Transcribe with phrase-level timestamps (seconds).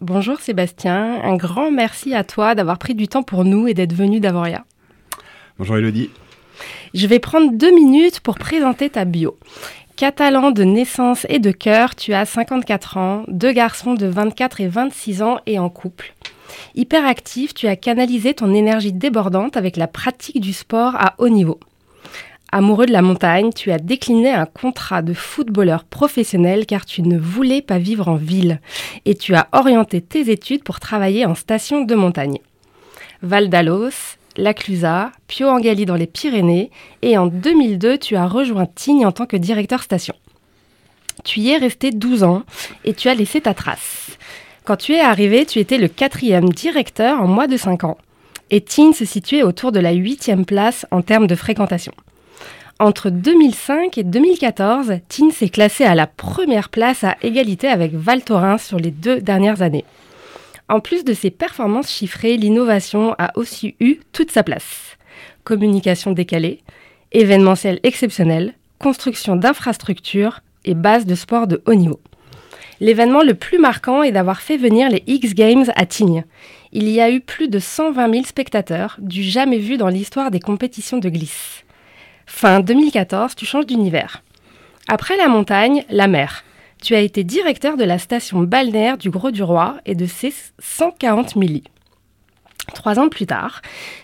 [0.00, 3.92] Bonjour Sébastien, un grand merci à toi d'avoir pris du temps pour nous et d'être
[3.92, 4.64] venu d'Avoria.
[5.58, 6.08] Bonjour Elodie.
[6.94, 9.38] Je vais prendre deux minutes pour présenter ta bio.
[9.96, 14.68] Catalan de naissance et de cœur, tu as 54 ans, deux garçons de 24 et
[14.68, 16.14] 26 ans et en couple.
[16.74, 21.60] Hyperactif, tu as canalisé ton énergie débordante avec la pratique du sport à haut niveau.
[22.52, 27.16] Amoureux de la montagne, tu as décliné un contrat de footballeur professionnel car tu ne
[27.16, 28.60] voulais pas vivre en ville
[29.06, 32.38] et tu as orienté tes études pour travailler en station de montagne.
[33.22, 36.70] Val d'Alos, la Clusaz, Pio Angali dans les Pyrénées
[37.02, 40.14] et en 2002, tu as rejoint Tignes en tant que directeur station.
[41.24, 42.42] Tu y es resté 12 ans
[42.84, 44.16] et tu as laissé ta trace.
[44.64, 47.98] Quand tu es arrivé, tu étais le quatrième directeur en moins de 5 ans.
[48.50, 51.92] Et Tignes se situait autour de la huitième place en termes de fréquentation.
[52.80, 58.24] Entre 2005 et 2014, Tignes s'est classé à la première place à égalité avec Val
[58.24, 59.84] Thorens sur les deux dernières années.
[60.66, 64.96] En plus de ses performances chiffrées, l'innovation a aussi eu toute sa place.
[65.44, 66.62] Communication décalée,
[67.12, 72.00] événementiel exceptionnel, construction d'infrastructures et base de sport de haut niveau.
[72.80, 76.24] L'événement le plus marquant est d'avoir fait venir les X Games à Tignes.
[76.72, 80.40] Il y a eu plus de 120 000 spectateurs, du jamais vu dans l'histoire des
[80.40, 81.62] compétitions de glisse.
[82.32, 84.22] Fin 2014, tu changes d'univers.
[84.88, 86.42] Après la montagne, la mer.
[86.82, 90.32] Tu as été directeur de la station balnéaire du Gros du Roi et de ses
[90.58, 91.64] 140 millis.
[92.72, 93.60] Trois ans plus tard,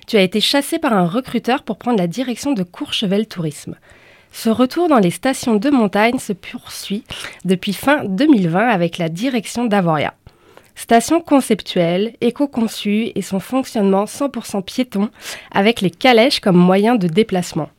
[0.06, 3.76] tu as été chassé par un recruteur pour prendre la direction de Courchevel Tourisme.
[4.32, 7.04] Ce retour dans les stations de montagne se poursuit
[7.46, 10.12] depuis fin 2020 avec la direction d'Avoria.
[10.74, 15.08] Station conceptuelle, éco-conçue et son fonctionnement 100% piéton
[15.52, 17.70] avec les calèches comme moyen de déplacement.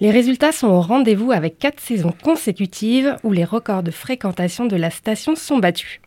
[0.00, 4.76] Les résultats sont au rendez-vous avec quatre saisons consécutives où les records de fréquentation de
[4.76, 6.00] la station sont battus.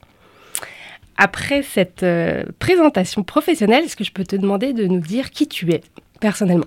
[1.18, 5.48] Après cette euh, présentation professionnelle, est-ce que je peux te demander de nous dire qui
[5.48, 5.82] tu es
[6.20, 6.66] personnellement?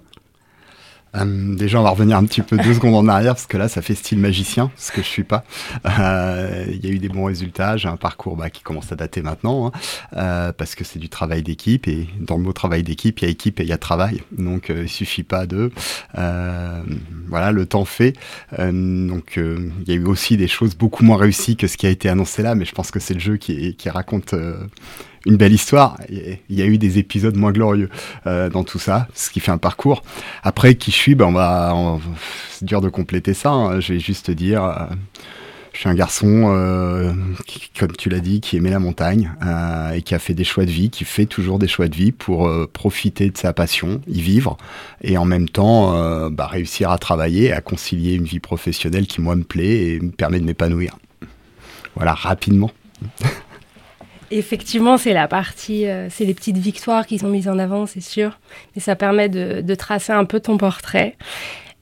[1.15, 3.69] Euh, déjà, on va revenir un petit peu deux secondes en arrière parce que là,
[3.69, 5.45] ça fait style magicien, ce que je suis pas.
[5.87, 7.77] Euh, il y a eu des bons résultats.
[7.77, 9.73] J'ai un parcours bah, qui commence à dater maintenant hein,
[10.17, 13.29] euh, parce que c'est du travail d'équipe et dans le mot travail d'équipe, il y
[13.29, 14.23] a équipe et il y a travail.
[14.33, 15.71] Donc, il suffit pas de
[16.15, 18.15] voilà, le temps fait.
[18.59, 21.91] donc, il y a eu aussi des choses beaucoup moins réussies que ce qui a
[21.91, 24.35] été annoncé là, mais je pense que c'est le jeu qui, qui raconte
[25.27, 25.99] une belle histoire.
[26.09, 27.89] Il y a eu des épisodes moins glorieux
[28.27, 30.03] euh, dans tout ça, ce qui fait un parcours.
[30.43, 31.99] Après, qui je suis, ben on va,
[32.51, 33.51] c'est dur de compléter ça.
[33.51, 33.81] Hein.
[33.81, 34.87] Je vais juste dire, euh,
[35.73, 37.13] je suis un garçon, euh,
[37.79, 39.33] comme tu l'as dit, qui aimait la montagne
[39.95, 42.13] et qui a fait des choix de vie, qui fait toujours des choix de vie
[42.13, 44.57] pour profiter de sa passion, y vivre
[45.03, 49.35] et en même temps bah, réussir à travailler, à concilier une vie professionnelle qui moi
[49.35, 50.99] me plaît et me permet de m'épanouir.
[51.95, 52.71] Voilà, rapidement.
[54.35, 58.01] Effectivement, c'est la partie, euh, c'est les petites victoires qui sont mises en avant, c'est
[58.01, 58.39] sûr.
[58.75, 61.17] Mais ça permet de, tracer un peu ton portrait.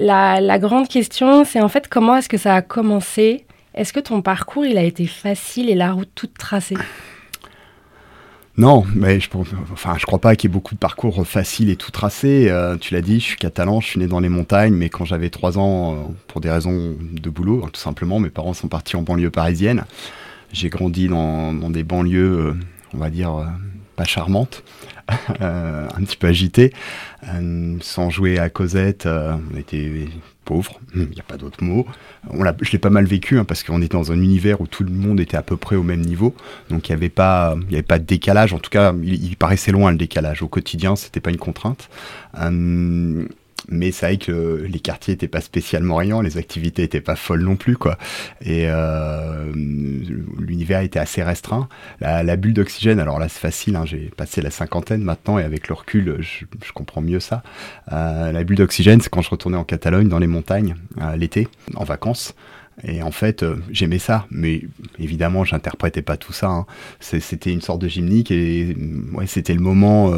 [0.00, 3.46] La, grande question, c'est en fait comment est-ce que ça a commencé?
[3.74, 6.76] Est-ce que ton parcours, il a été facile et la route toute tracée?
[8.56, 9.28] Non, mais je,
[9.72, 12.48] enfin, je crois pas qu'il y ait beaucoup de parcours faciles et tout tracé.
[12.50, 15.04] Euh, tu l'as dit, je suis catalan, je suis né dans les montagnes, mais quand
[15.04, 15.96] j'avais trois ans, euh,
[16.26, 19.84] pour des raisons de boulot, tout simplement, mes parents sont partis en banlieue parisienne.
[20.52, 22.54] J'ai grandi dans, des banlieues, euh,
[22.94, 23.46] on va dire, euh,
[23.96, 24.64] pas charmantes,
[25.40, 26.72] euh, un petit peu agitées.
[27.80, 30.08] sans jouer à Cosette, on était
[30.44, 31.86] pauvres, il n'y a pas d'autre mot.
[32.62, 34.90] Je l'ai pas mal vécu hein, parce qu'on était dans un univers où tout le
[34.90, 36.34] monde était à peu près au même niveau,
[36.70, 38.52] donc il n'y avait pas, avait pas de décalage.
[38.52, 40.42] En tout cas, il, paraissait loin le décalage.
[40.42, 41.88] Au quotidien, c'était pas une contrainte
[43.70, 47.42] mais c'est vrai que les quartiers étaient pas spécialement riants, les activités étaient pas folles
[47.42, 47.96] non plus, quoi.
[48.40, 49.52] Et euh,
[50.38, 51.68] l'univers était assez restreint.
[52.00, 55.68] La, bulle d'oxygène, alors là c'est facile, hein, j'ai passé la cinquantaine maintenant et avec
[55.68, 57.42] le recul, je, comprends mieux ça.
[57.92, 61.48] Euh, la bulle d'oxygène, c'est quand je retournais en Catalogne, dans les montagnes, euh, l'été,
[61.76, 62.34] en vacances.
[62.82, 64.62] Et en fait, j'aimais ça, mais
[64.98, 66.48] évidemment, j'interprétais pas tout ça.
[66.48, 66.66] Hein.
[67.00, 68.74] C'était une sorte de gymnique et
[69.12, 70.10] ouais, c'était le moment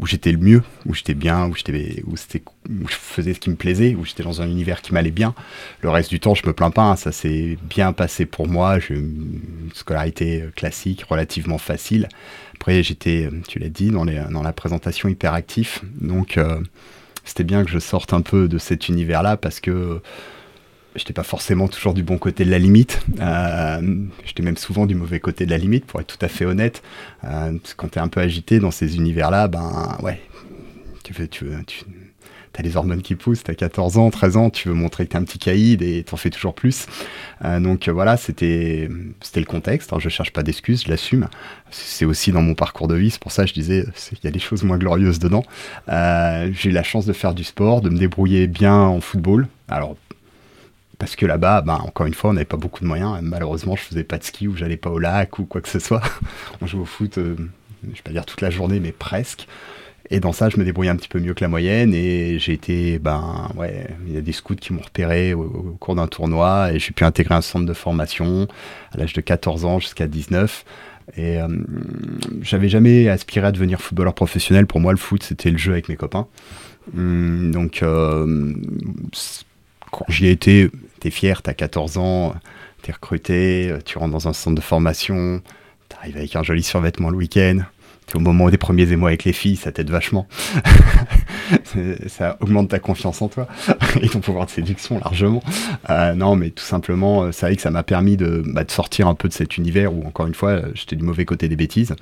[0.00, 3.56] où j'étais le mieux, où j'étais bien, où, où, où je faisais ce qui me
[3.56, 5.34] plaisait, où j'étais dans un univers qui m'allait bien.
[5.80, 8.78] Le reste du temps, je me plains pas, hein, ça s'est bien passé pour moi.
[8.78, 12.08] J'ai une scolarité euh, classique, relativement facile.
[12.54, 15.82] Après, j'étais, euh, tu l'as dit, dans, les, dans la présentation hyperactif.
[16.00, 16.60] Donc, euh,
[17.24, 20.00] c'était bien que je sorte un peu de cet univers-là parce que
[20.94, 23.00] j'étais pas forcément toujours du bon côté de la limite.
[23.20, 26.44] Euh, j'étais même souvent du mauvais côté de la limite, pour être tout à fait
[26.44, 26.82] honnête.
[27.24, 30.20] Euh, quand tu es un peu agité dans ces univers-là, ben ouais,
[31.04, 31.84] tu veux, tu veux, tu
[32.56, 35.12] as les hormones qui poussent, tu as 14 ans, 13 ans, tu veux montrer que
[35.12, 36.86] tu es un petit caïd et t'en fais toujours plus.
[37.44, 39.92] Euh, donc voilà, c'était le contexte.
[39.92, 41.28] Alors, je cherche pas d'excuses, je l'assume.
[41.70, 44.26] C'est aussi dans mon parcours de vie, c'est pour ça que je disais, il y
[44.26, 45.44] a des choses moins glorieuses dedans.
[45.88, 49.46] J'ai eu la chance de faire du sport, de me débrouiller bien en football.
[49.68, 49.96] Alors
[50.98, 53.18] parce que là-bas, ben, encore une fois, on n'avait pas beaucoup de moyens.
[53.22, 55.78] Malheureusement, je faisais pas de ski ou j'allais pas au lac ou quoi que ce
[55.78, 56.02] soit.
[56.60, 57.36] on joue au foot, euh,
[57.84, 59.46] je vais pas dire toute la journée, mais presque.
[60.10, 61.94] Et dans ça, je me débrouillais un petit peu mieux que la moyenne.
[61.94, 65.94] Et j'ai été, ben, ouais, il y a des scouts qui m'ont repéré au, cours
[65.94, 68.48] d'un tournoi et j'ai pu intégrer un centre de formation
[68.92, 70.64] à l'âge de 14 ans jusqu'à 19.
[71.16, 71.48] Et euh,
[72.42, 74.66] j'avais jamais aspiré à devenir footballeur professionnel.
[74.66, 76.26] Pour moi, le foot, c'était le jeu avec mes copains.
[76.96, 78.54] Hum, donc, euh,
[79.90, 82.34] quand j'y ai été, t'es fier, t'as 14 ans,
[82.82, 85.42] t'es recruté, tu rentres dans un centre de formation,
[85.88, 87.60] t'arrives avec un joli survêtement le week-end,
[88.06, 90.26] t'es au moment des premiers émois avec les filles, ça t'aide vachement.
[92.06, 93.46] ça augmente ta confiance en toi
[94.02, 95.42] et ton pouvoir de séduction largement.
[95.90, 99.08] Euh, non, mais tout simplement, euh, c'est vrai que ça m'a permis bah, de sortir
[99.08, 101.94] un peu de cet univers où, encore une fois, j'étais du mauvais côté des bêtises.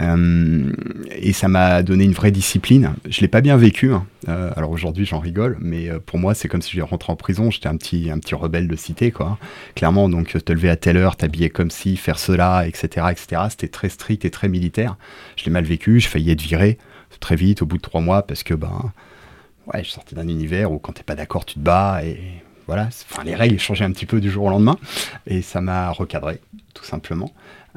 [0.00, 0.72] Euh,
[1.10, 2.94] et ça m'a donné une vraie discipline.
[3.08, 3.92] Je l'ai pas bien vécu.
[3.92, 4.06] Hein.
[4.28, 7.16] Euh, alors aujourd'hui, j'en rigole, mais euh, pour moi, c'est comme si je rentrais en
[7.16, 7.50] prison.
[7.50, 9.38] J'étais un petit, un petit rebelle de cité, quoi.
[9.74, 13.42] Clairement, donc te lever à telle heure, t'habiller comme si, faire cela, etc., etc.
[13.50, 14.96] C'était très strict et très militaire.
[15.36, 16.00] Je l'ai mal vécu.
[16.00, 16.78] Je failli être viré
[17.20, 18.92] très vite, au bout de trois mois, parce que ben,
[19.72, 22.18] ouais, je sortais d'un univers où quand t'es pas d'accord, tu te bats et
[22.70, 22.86] voilà.
[22.86, 24.76] Enfin, les règles changeaient un petit peu du jour au lendemain,
[25.26, 26.38] et ça m'a recadré,
[26.72, 27.32] tout simplement.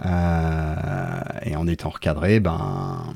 [0.06, 3.16] Euh, et en étant recadré, ben,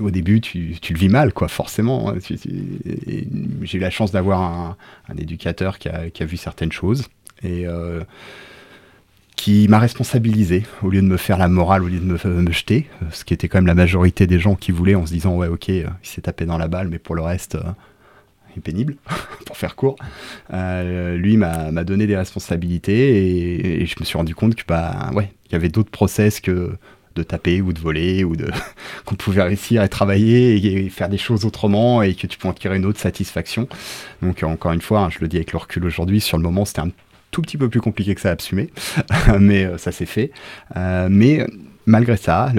[0.00, 2.10] au début, tu, le vis mal, quoi, forcément.
[2.10, 2.16] Hein.
[2.26, 4.76] J'ai eu la chance d'avoir un,
[5.16, 7.04] éducateur qui a, vu certaines choses
[7.44, 8.00] et euh,
[9.36, 12.88] qui m'a responsabilisé au lieu de me faire la morale, au lieu de me, jeter,
[13.12, 15.46] ce qui était quand même la majorité des gens qui voulaient en se disant ouais
[15.46, 17.62] ok il s'est tapé dans la balle mais pour le reste euh,
[18.60, 18.96] pénible,
[19.46, 19.96] pour faire court.
[20.52, 25.32] Euh, lui m'a donné des responsabilités et, je me suis rendu compte que bah ouais,
[25.46, 26.72] il y avait d'autres process que
[27.14, 28.50] de taper ou de voler ou de
[29.04, 32.54] qu'on pouvait réussir à travailler et, faire des choses autrement et que tu peux en
[32.54, 33.68] tirer une autre satisfaction.
[34.22, 36.64] Donc encore une fois, hein, je le dis avec le recul aujourd'hui, sur le moment
[36.64, 36.90] c'était un
[37.30, 38.70] tout petit peu plus compliqué que ça à assumer,
[39.40, 40.30] mais euh, ça s'est fait.
[40.76, 41.46] Euh, mais
[41.86, 42.52] malgré ça,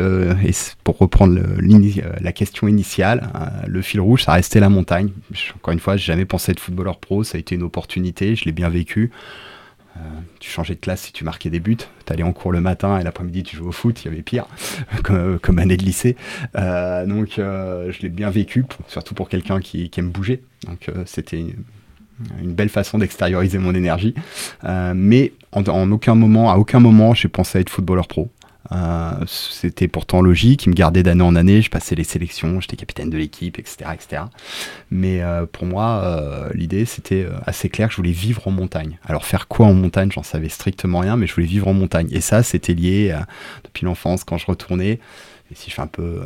[0.43, 0.51] et
[0.83, 1.39] pour reprendre
[2.21, 5.11] la question initiale, euh, le fil rouge, ça restait la montagne.
[5.55, 8.45] Encore une fois, j'ai jamais pensé être footballeur pro, ça a été une opportunité, je
[8.45, 9.11] l'ai bien vécu.
[9.95, 9.99] Euh,
[10.39, 12.97] tu changeais de classe si tu marquais des buts, tu allais en cours le matin
[12.97, 14.47] et l'après-midi tu jouais au foot, il y avait pire
[15.03, 16.15] comme, année de lycée.
[16.57, 20.41] Euh, donc je l'ai bien vécu, surtout pour quelqu'un qui, aime bouger.
[20.65, 24.15] Donc c'était une, belle façon d'extérioriser mon énergie.
[24.95, 28.31] mais en, aucun moment, à aucun moment, j'ai pensé à être footballeur pro.
[28.71, 32.77] Euh, c'était pourtant logique, il me gardait d'année en année, je passais les sélections, j'étais
[32.77, 34.23] capitaine de l'équipe, etc., etc.
[34.89, 38.99] Mais euh, pour moi, euh, l'idée c'était assez clair que je voulais vivre en montagne.
[39.05, 42.07] Alors faire quoi en montagne, j'en savais strictement rien, mais je voulais vivre en montagne.
[42.11, 43.15] Et ça, c'était lié
[43.63, 44.99] depuis l'enfance quand je retournais.
[45.51, 46.21] Et si je fais un peu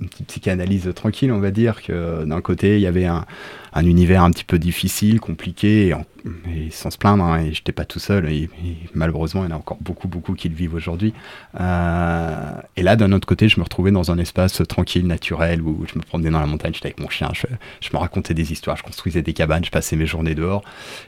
[0.00, 3.26] une petite psychanalyse tranquille, on va dire que d'un côté, il y avait un,
[3.72, 5.94] un univers un petit peu difficile, compliqué, et,
[6.70, 8.48] sans se plaindre, hein, et j'étais pas tout seul, et,
[8.94, 11.12] malheureusement, il y en a encore beaucoup, beaucoup qui le vivent aujourd'hui.
[11.60, 15.84] Euh, et là, d'un autre côté, je me retrouvais dans un espace tranquille, naturel, où
[15.86, 17.46] je me promenais dans la montagne, j'étais avec mon chien, je,
[17.92, 20.62] me racontais des histoires, je construisais des cabanes, je passais mes journées dehors,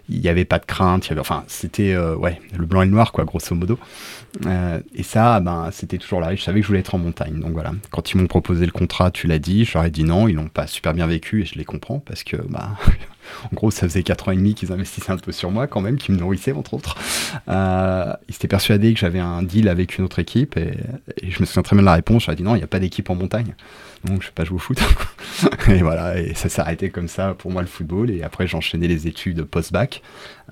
[0.08, 2.86] il n'y avait pas de crainte, y avait, enfin, c'était, euh, ouais, le blanc et
[2.86, 3.78] le noir, quoi, grosso modo.
[4.44, 7.40] Euh, et ça, ben, c'était toujours là, je savais que je voulais être en montagne,
[7.40, 7.72] donc voilà.
[7.90, 10.34] Quand ils m'ont proposé le contrat, tu l'as dit, je leur ai dit non, ils
[10.34, 12.72] n'ont pas super bien vécu, et je les comprends, parce que, bah,
[13.44, 15.80] en gros, ça faisait 4 ans et demi qu'ils investissaient un peu sur moi quand
[15.80, 16.96] même, qu'ils me nourrissaient entre autres.
[17.48, 20.74] Euh, ils étaient persuadés que j'avais un deal avec une autre équipe et,
[21.22, 22.24] je me souviens très bien de la réponse.
[22.24, 23.54] J'aurais dit non, il n'y a pas d'équipe en montagne.
[24.04, 24.78] Donc je ne vais pas jouer au foot.
[25.68, 28.10] et voilà, et ça s'est arrêté comme ça pour moi le football.
[28.10, 30.02] Et après, j'ai enchaîné les études post-bac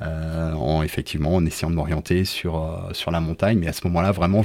[0.03, 3.59] euh, en effectivement en essayant de m'orienter sur, euh, sur la montagne.
[3.59, 4.45] Mais à ce moment-là, vraiment,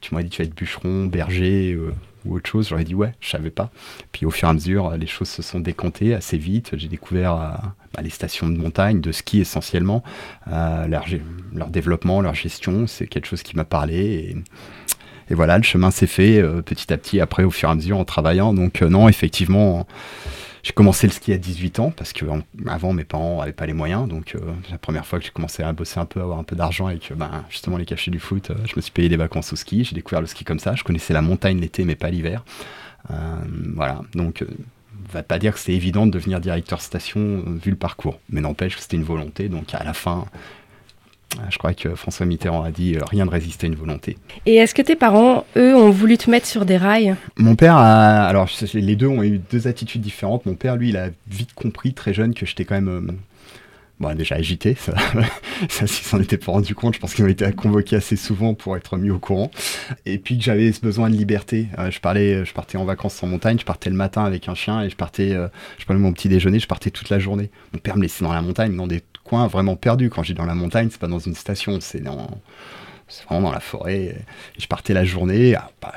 [0.00, 1.78] tu m'as dit tu vas être bûcheron, berger
[2.24, 2.68] ou autre chose.
[2.68, 3.70] J'aurais dit ouais, je savais pas.
[4.12, 6.72] Puis au fur et à mesure, les choses se sont décantées assez vite.
[6.76, 7.50] J'ai découvert euh,
[7.94, 10.02] bah, les stations de montagne, de ski essentiellement,
[10.48, 11.04] euh, leur,
[11.52, 12.86] leur, développement, leur gestion.
[12.86, 13.96] C'est quelque chose qui m'a parlé.
[13.96, 14.36] Et,
[15.30, 17.74] et, voilà, le chemin s'est fait euh, petit à petit après au fur et à
[17.74, 18.54] mesure en travaillant.
[18.54, 19.86] Donc non, effectivement.
[20.64, 22.24] J'ai commencé le ski à 18 ans parce que
[22.66, 24.08] avant mes parents n'avaient pas les moyens.
[24.08, 24.40] Donc euh,
[24.70, 27.12] la première fois que j'ai commencé à bosser un peu, avoir un peu d'argent que
[27.12, 29.84] ben, justement les cachets du foot, euh, je me suis payé des vacances au ski.
[29.84, 30.74] J'ai découvert le ski comme ça.
[30.74, 32.46] Je connaissais la montagne l'été mais pas l'hiver.
[33.10, 33.14] Euh,
[33.74, 37.76] voilà, donc on va pas dire que c'était évident de devenir directeur station vu le
[37.76, 39.50] parcours, mais n'empêche que c'était une volonté.
[39.50, 40.24] Donc à la fin,
[41.50, 44.16] je crois que François Mitterrand a dit euh, rien de résister à une volonté.
[44.46, 47.16] Et est-ce que tes parents, eux, ont voulu te mettre sur des rails?
[47.36, 50.46] Mon père, a, alors les deux ont eu deux attitudes différentes.
[50.46, 53.12] Mon père, lui, il a vite compris très jeune que j'étais quand même euh,
[54.00, 54.94] bon, déjà agité, ça,
[55.68, 58.54] ça s'il s'en était pas rendu compte, je pense qu'ils ont été convoqués assez souvent
[58.54, 59.50] pour être mis au courant.
[60.06, 61.68] Et puis que j'avais ce besoin de liberté.
[61.78, 64.54] Euh, je, parlais, je partais en vacances en montagne, je partais le matin avec un
[64.54, 65.30] chien et je partais,
[65.78, 67.50] je prenais mon petit déjeuner, je partais toute la journée.
[67.72, 70.10] Mon père me laissait dans la montagne, dans des coin vraiment perdu.
[70.10, 72.28] Quand j'ai dans la montagne, c'est pas dans une station, c'est dans,
[73.28, 74.16] vraiment dans la forêt.
[74.58, 75.92] je partais la journée, ah, pas,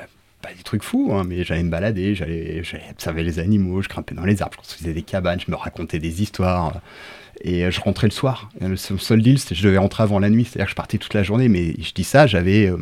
[0.56, 4.24] des trucs fous, hein, mais j'allais me balader, j'allais, observer les animaux, je grimpais dans
[4.24, 6.80] les arbres, je construisais des cabanes, je me racontais des histoires.
[7.42, 8.50] Et je rentrais le soir.
[8.60, 10.46] Le seul deal, c'était que je devais rentrer avant la nuit.
[10.46, 12.78] C'est-à-dire que je partais toute la journée, mais je dis ça, j'avais euh,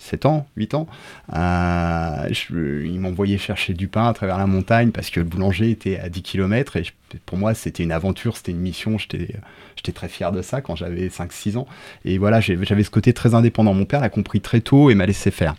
[0.00, 0.86] 7 ans, 8 ans.
[1.34, 5.98] Euh, il m'envoyait chercher du pain à travers la montagne parce que le boulanger était
[5.98, 6.84] à 10 km et
[7.26, 11.08] pour moi c'était une aventure, c'était une mission, j'étais très fier de ça quand j'avais
[11.08, 11.66] 5-6 ans.
[12.04, 13.74] Et voilà, j'avais ce côté très indépendant.
[13.74, 15.54] Mon père l'a compris très tôt et m'a laissé faire.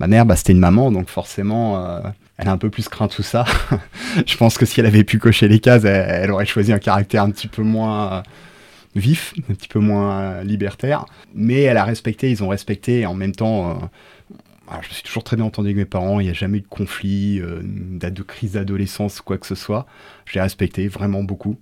[0.00, 2.00] Ma mère, bah, c'était une maman, donc forcément, euh,
[2.36, 3.44] elle a un peu plus craint tout ça.
[4.26, 7.22] je pense que si elle avait pu cocher les cases, elle, aurait choisi un caractère
[7.22, 8.24] un petit peu moins
[8.94, 13.34] vif, un petit peu moins libertaire, mais elle a respecté, ils ont respecté, en même
[13.34, 13.74] temps, euh,
[14.82, 16.62] je me suis toujours très bien entendu avec mes parents, il n'y a jamais eu
[16.62, 19.86] de conflit, euh, de crise d'adolescence, quoi que ce soit.
[20.24, 21.58] Je l'ai respecté vraiment beaucoup.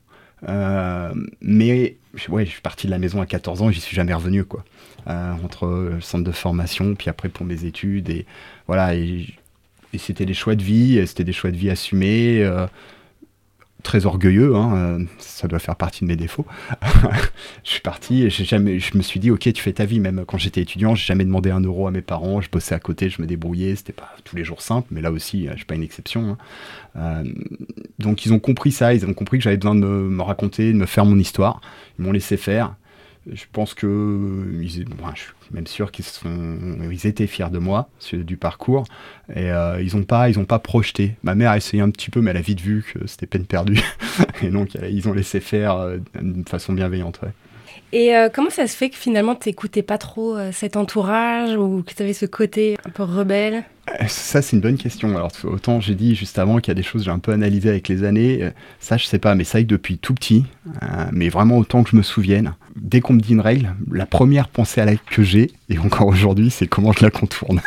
[0.49, 1.97] Euh, mais
[2.29, 4.45] ouais, je suis parti de la maison à 14 ans et j'y suis jamais revenu,
[4.45, 4.65] quoi.
[5.07, 8.27] entre le centre de formation, puis après pour mes études, et
[8.67, 9.27] voilà, et
[9.99, 12.45] c'était des choix de vie, c'était des choix de vie assumés
[13.83, 16.47] très orgueilleux, hein, euh, ça doit faire partie de mes défauts.
[17.65, 20.01] je suis parti et jamais, je me suis dit, ok, tu fais ta vie.
[20.01, 22.41] Même quand j'étais étudiant, j'ai jamais demandé un euro à mes parents.
[22.41, 23.77] Je bossais à côté, je me débrouillais.
[23.77, 26.31] C'était pas tous les jours simple, mais là aussi, je suis pas une exception.
[26.31, 26.39] Hein.
[26.97, 27.25] Euh,
[27.99, 30.79] donc ils ont compris ça, ils ont compris que j'avais besoin de me raconter, de
[30.79, 31.61] me faire mon histoire.
[31.99, 32.75] Ils m'ont laissé faire
[33.31, 34.85] je pense que je suis
[35.52, 36.59] même sûr qu'ils sont,
[36.91, 38.85] ils étaient fiers de moi du parcours
[39.35, 41.14] et euh, ils n'ont pas, ils ont pas projeté.
[41.23, 43.45] Ma mère a essayé un petit peu, mais elle a vite vu que c'était peine
[43.45, 43.81] perdue
[44.43, 47.21] et donc euh, ils ont laissé faire euh, d'une façon bienveillante.
[47.95, 51.93] Et comment ça se fait que finalement tu n'écoutais pas trop cet entourage ou que
[51.93, 53.64] tu avais ce côté un peu rebelle?
[54.09, 55.14] Ça, c'est une bonne question.
[55.14, 57.33] Alors, autant j'ai dit juste avant qu'il y a des choses que j'ai un peu
[57.33, 58.50] analysées avec les années.
[58.81, 60.47] Ça, je sais pas, mais ça, depuis tout petit,
[61.12, 64.49] mais vraiment autant que je me souvienne, dès qu'on me dit une règle, la première
[64.49, 67.61] pensée à laquelle que j'ai, et encore aujourd'hui, c'est comment je la contourne.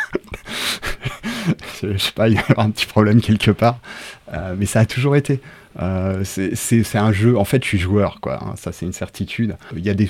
[1.82, 3.78] je sais pas, il y a un petit problème quelque part,
[4.32, 5.40] euh, mais ça a toujours été.
[5.80, 8.42] Euh, c'est un jeu, en fait, je suis joueur, quoi.
[8.42, 9.56] Hein, ça, c'est une certitude.
[9.76, 10.08] Il y a des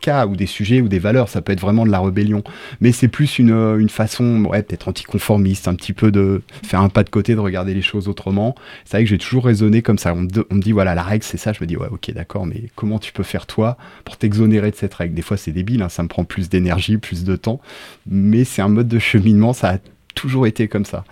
[0.00, 2.42] cas ou des sujets ou des valeurs, ça peut être vraiment de la rébellion.
[2.80, 6.80] Mais c'est plus une, euh, une façon, ouais, peut-être anticonformiste, un petit peu de faire
[6.80, 8.54] un pas de côté, de regarder les choses autrement.
[8.84, 10.14] C'est vrai que j'ai toujours raisonné comme ça.
[10.14, 11.52] On me, dit, voilà, la règle, c'est ça.
[11.52, 14.76] Je me dis, ouais, ok, d'accord, mais comment tu peux faire toi pour t'exonérer de
[14.76, 15.14] cette règle?
[15.14, 17.60] Des fois, c'est débile, hein, ça me prend plus d'énergie, plus de temps.
[18.06, 19.78] Mais c'est un mode de cheminement, ça a
[20.14, 21.04] toujours été comme ça.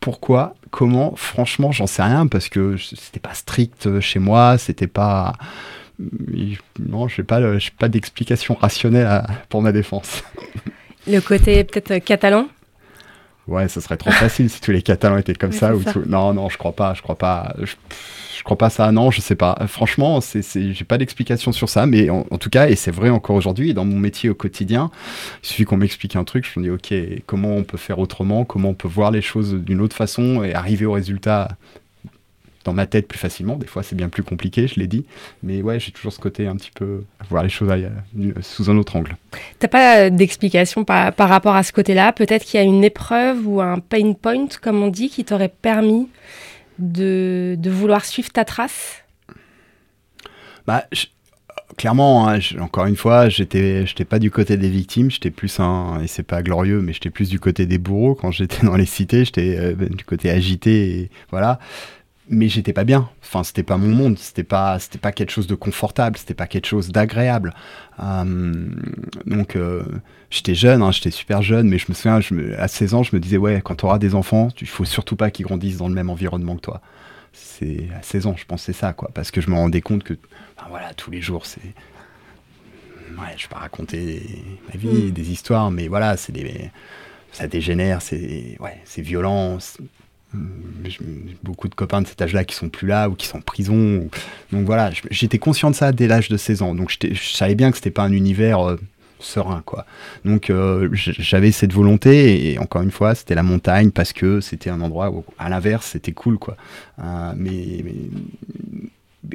[0.00, 0.54] Pourquoi?
[0.70, 1.14] Comment?
[1.16, 5.32] Franchement, j'en sais rien parce que c'était pas strict chez moi, c'était pas
[5.98, 7.40] non, je n'ai pas,
[7.78, 10.22] pas d'explication rationnelle pour ma défense.
[11.06, 12.48] Le côté peut-être catalan?
[13.46, 15.74] Ouais, ce serait trop facile si tous les Catalans étaient comme ça.
[15.74, 17.54] Ou Non, non, je crois pas, je crois pas.
[17.62, 18.90] Je, crois pas ça.
[18.90, 19.56] Non, je sais pas.
[19.66, 23.36] Franchement, c'est, j'ai pas d'explication sur ça, mais en, tout cas, et c'est vrai encore
[23.36, 24.90] aujourd'hui, dans mon métier au quotidien,
[25.42, 28.44] il suffit qu'on m'explique un truc, je me dis ok, comment on peut faire autrement,
[28.44, 31.48] comment on peut voir les choses d'une autre façon et arriver au résultat
[32.64, 33.56] dans ma tête plus facilement.
[33.56, 35.04] Des fois, c'est bien plus compliqué, je l'ai dit.
[35.42, 37.70] Mais ouais, j'ai toujours ce côté un petit peu voir les choses
[38.40, 39.16] sous un autre angle.
[39.58, 42.12] T'as pas euh, d'explication par, par, rapport à ce côté-là?
[42.12, 45.48] Peut-être qu'il y a une épreuve ou un pain point, comme on dit, qui t'aurait
[45.48, 46.08] permis
[46.78, 49.02] de, de, vouloir suivre ta trace?
[50.66, 50.84] Bah,
[51.76, 56.00] clairement, hein, encore une fois, j'étais, j'étais pas du côté des victimes, j'étais plus un,
[56.02, 58.86] et c'est pas glorieux, mais j'étais plus du côté des bourreaux quand j'étais dans les
[58.86, 61.58] cités, j'étais euh, du côté agité, et voilà.
[62.28, 63.10] Mais j'étais pas bien.
[63.22, 64.18] Enfin, c'était pas mon monde.
[64.18, 66.16] C'était pas, c'était pas quelque chose de confortable.
[66.16, 67.54] C'était pas quelque chose d'agréable.
[68.00, 68.66] Euh,
[69.26, 69.82] donc, euh,
[70.30, 73.14] j'étais jeune, hein, j'étais super jeune, mais je me souviens, je à 16 ans, je
[73.14, 75.88] me disais ouais, quand tu auras des enfants, il faut surtout pas qu'ils grandissent dans
[75.88, 76.80] le même environnement que toi
[77.34, 80.14] c'est à 16 ans, je pensais ça, quoi, parce que je me rendais compte que,
[80.68, 84.22] voilà, tous les jours, c'est, ouais, je vais pas raconter
[84.68, 85.10] ma vie, mm.
[85.10, 86.70] des histoires, mais voilà, c'est des,
[87.32, 89.58] ça dégénère, c'est, ouais, c'est violent.
[91.42, 94.08] Beaucoup de copains de cet âge-là qui sont plus là ou qui sont en prison.
[94.52, 96.74] Donc voilà, j'étais conscient de ça dès l'âge de 16 ans.
[96.74, 98.78] Donc je savais bien que c'était pas un univers euh,
[99.18, 99.86] serein quoi.
[100.24, 104.70] Donc euh, j'avais cette volonté et encore une fois c'était la montagne parce que c'était
[104.70, 106.56] un endroit où à l'inverse c'était cool quoi.
[107.00, 107.84] Euh, mais,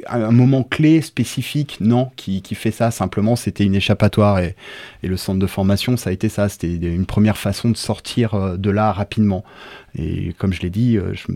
[0.06, 4.54] un moment clé spécifique non qui, qui fait ça simplement c'était une échappatoire et,
[5.02, 8.34] et, le centre de formation ça a été ça c'était une première façon de sortir
[8.34, 9.44] euh, de là rapidement
[9.98, 11.26] et comme je l'ai dit, euh, je,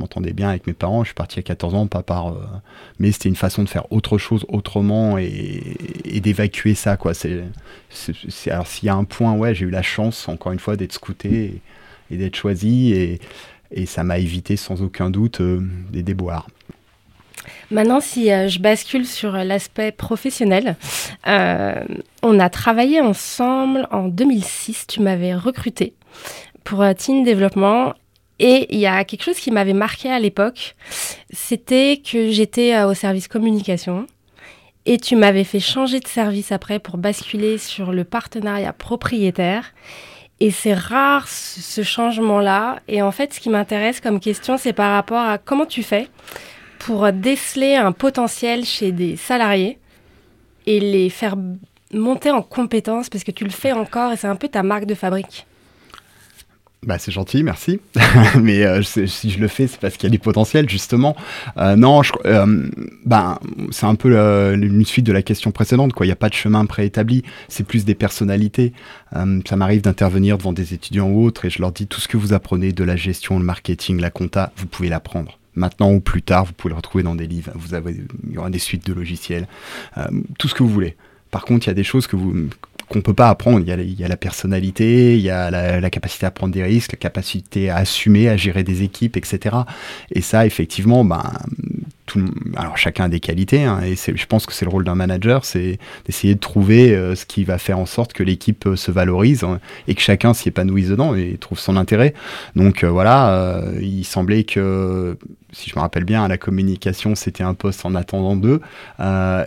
[0.00, 1.02] m'entendais bien avec mes parents.
[1.04, 2.28] Je suis parti à 14 ans, pas par.
[2.28, 2.40] Euh,
[2.98, 5.76] mais c'était une façon de faire autre chose autrement et,
[6.20, 7.12] d'évacuer ça, quoi.
[7.14, 7.42] C'est,
[8.50, 10.92] alors s'il y a un point, ouais, j'ai eu la chance, encore une fois, d'être
[10.92, 11.60] scouté
[12.10, 13.20] et, d'être choisi et,
[13.84, 15.42] ça m'a évité sans aucun doute
[15.92, 16.48] des déboires.
[17.70, 20.76] Maintenant, si je bascule sur l'aspect professionnel,
[21.26, 24.86] on a travaillé ensemble en 2006.
[24.86, 25.94] Tu m'avais recruté
[26.64, 27.94] pour Teen Développement.
[28.38, 30.76] Et il y a quelque chose qui m'avait marqué à l'époque,
[31.32, 34.06] c'était que j'étais euh, au service communication
[34.86, 39.74] et tu m'avais fait changer de service après pour basculer sur le partenariat propriétaire.
[40.40, 42.78] Et c'est rare ce changement-là.
[42.86, 46.08] Et en fait, ce qui m'intéresse comme question, c'est par rapport à comment tu fais
[46.88, 49.78] pour déceler un potentiel chez des salariés
[50.64, 51.36] et les faire
[51.92, 54.86] monter en compétences parce que tu le fais encore et c'est un peu ta marque
[54.86, 55.44] de fabrique.
[56.86, 57.78] Bah, c'est gentil, merci.
[58.40, 61.14] Mais euh, si je le fais, c'est parce qu'il y a du potentiel, justement.
[61.58, 62.70] Euh, non, euh,
[63.04, 63.38] bah,
[63.70, 64.16] c'est un peu
[64.54, 65.92] une suite de la question précédente.
[66.00, 68.72] Il n'y a pas de chemin préétabli, c'est plus des personnalités.
[69.12, 72.16] ça m'arrive d'intervenir devant des étudiants ou autres et je leur dis tout ce que
[72.16, 75.38] vous apprenez de la gestion, le marketing, la compta, vous pouvez l'apprendre.
[75.58, 77.50] Maintenant ou plus tard, vous pouvez le retrouver dans des livres.
[77.54, 79.46] Vous avez, il y aura des suites de logiciels,
[80.38, 80.96] tout ce que vous voulez.
[81.30, 82.48] Par contre, il y a des choses que vous,
[82.88, 83.60] qu'on peut pas apprendre.
[83.60, 86.54] Il y, a, il y a la personnalité, il y a la, capacité à prendre
[86.54, 89.56] des risques, la capacité à assumer, à gérer des équipes, etc.
[90.10, 91.22] Et ça, effectivement, ben,
[92.56, 95.44] alors chacun a des qualités, hein, et je pense que c'est le rôle d'un manager,
[95.44, 98.90] c'est d'essayer de trouver euh, ce qui va faire en sorte que l'équipe euh, se
[98.90, 102.14] valorise hein, et que chacun s'y épanouisse dedans et trouve son intérêt.
[102.56, 105.16] Donc euh, voilà, il semblait que
[105.52, 108.60] si je me rappelle bien, la communication, c'était un poste en attendant d'eux.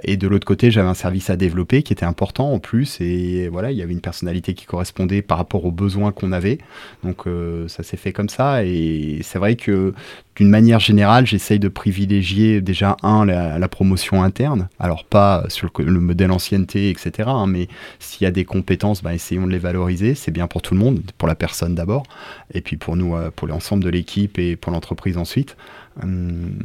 [0.03, 2.99] Et de l'autre côté, j'avais un service à développer qui était important en plus.
[3.01, 6.57] Et voilà, il y avait une personnalité qui correspondait par rapport aux besoins qu'on avait.
[7.03, 7.25] Donc
[7.67, 8.63] ça s'est fait comme ça.
[8.65, 9.93] Et c'est vrai que
[10.41, 14.69] d'une manière générale, j'essaye de privilégier déjà, un, la, promotion interne.
[14.79, 17.29] Alors pas sur le, modèle ancienneté, etc.
[17.29, 17.67] Hein, mais
[17.99, 20.15] s'il y a des compétences, bah, essayons de les valoriser.
[20.15, 22.07] C'est bien pour tout le monde, pour la personne d'abord.
[22.55, 25.57] Et puis pour nous, euh, pour l'ensemble de l'équipe et pour l'entreprise ensuite.
[26.01, 26.57] Hum,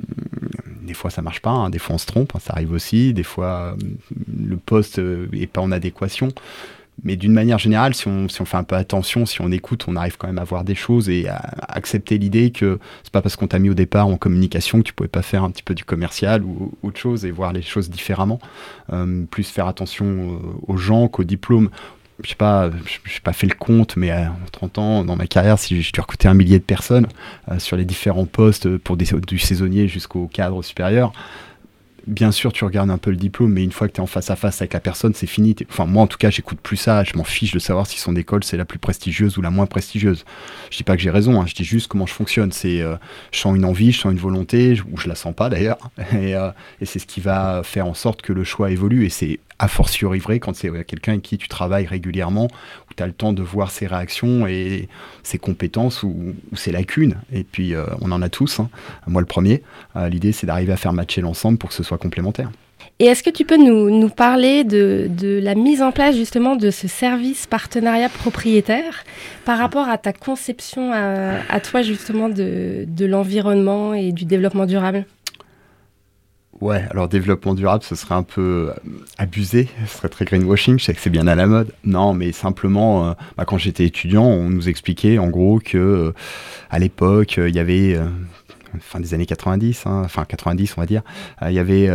[0.82, 1.68] des fois ça marche pas, hein.
[1.68, 2.38] des fois on se trompe, hein.
[2.40, 3.96] ça arrive aussi, des fois hum,
[4.48, 6.28] le poste euh, est pas en adéquation.
[7.06, 9.84] Mais d'une manière générale, si on, si on, fait un peu attention, si on écoute,
[9.86, 11.36] on arrive quand même à voir des choses et à,
[11.68, 14.92] accepter l'idée que c'est pas parce qu'on t'a mis au départ en communication que tu
[14.92, 17.90] pouvais pas faire un petit peu du commercial ou autre chose et voir les choses
[17.90, 18.40] différemment.
[18.90, 21.70] Hum, plus faire attention euh, aux gens qu'aux diplômes
[22.24, 22.70] je sais pas,
[23.04, 25.92] je pas fait le compte, mais euh, en 30 ans, dans ma carrière, si j'ai
[25.92, 27.06] dû recruter un millier de personnes
[27.50, 31.12] euh, sur les différents postes, pour des, du saisonnier jusqu'au cadre supérieur,
[32.06, 34.06] bien sûr, tu regardes un peu le diplôme, mais une fois que tu es en
[34.06, 35.54] face à face avec la personne, c'est fini.
[35.68, 37.04] Enfin, moi, en tout cas, j'écoute plus ça.
[37.04, 39.66] Je m'en fiche de savoir si son école, c'est la plus prestigieuse ou la moins
[39.66, 40.24] prestigieuse.
[40.70, 42.52] Je dis pas que j'ai raison, hein, je dis juste comment je fonctionne.
[42.52, 42.96] C'est, euh,
[43.32, 45.78] je sens une envie, je sens une volonté, ou je la sens pas d'ailleurs.
[46.16, 46.32] Et,
[46.80, 49.04] et c'est ce qui va faire en sorte que le choix évolue.
[49.04, 52.48] Et c'est a fortiori vrai quand c'est quelqu'un avec qui tu travailles régulièrement,
[52.96, 54.88] tu as le temps de voir ses réactions et
[55.22, 57.16] ses compétences ou, ses lacunes.
[57.32, 58.68] Et puis, euh, on en a tous, hein.
[59.06, 59.62] moi le premier.
[59.96, 62.50] Euh, l'idée, c'est d'arriver à faire matcher l'ensemble pour que ce soit complémentaire.
[62.98, 65.08] Et est-ce que tu peux nous, parler de,
[65.42, 69.04] la mise en place justement de ce service partenariat propriétaire
[69.44, 74.64] par rapport à ta conception à, à toi justement de, de l'environnement et du développement
[74.64, 75.04] durable?
[76.60, 80.84] Ouais, alors développement durable, ce serait un peu euh, abusé, ce serait très greenwashing, je
[80.84, 81.72] sais que c'est bien à la mode.
[81.84, 86.12] Non, mais simplement, euh, bah, quand j'étais étudiant, on nous expliquait en gros que euh,
[86.70, 87.98] à l'époque, il y avait,
[88.80, 91.02] fin des années 90, hein, enfin 90 on va dire,
[91.42, 91.90] il y avait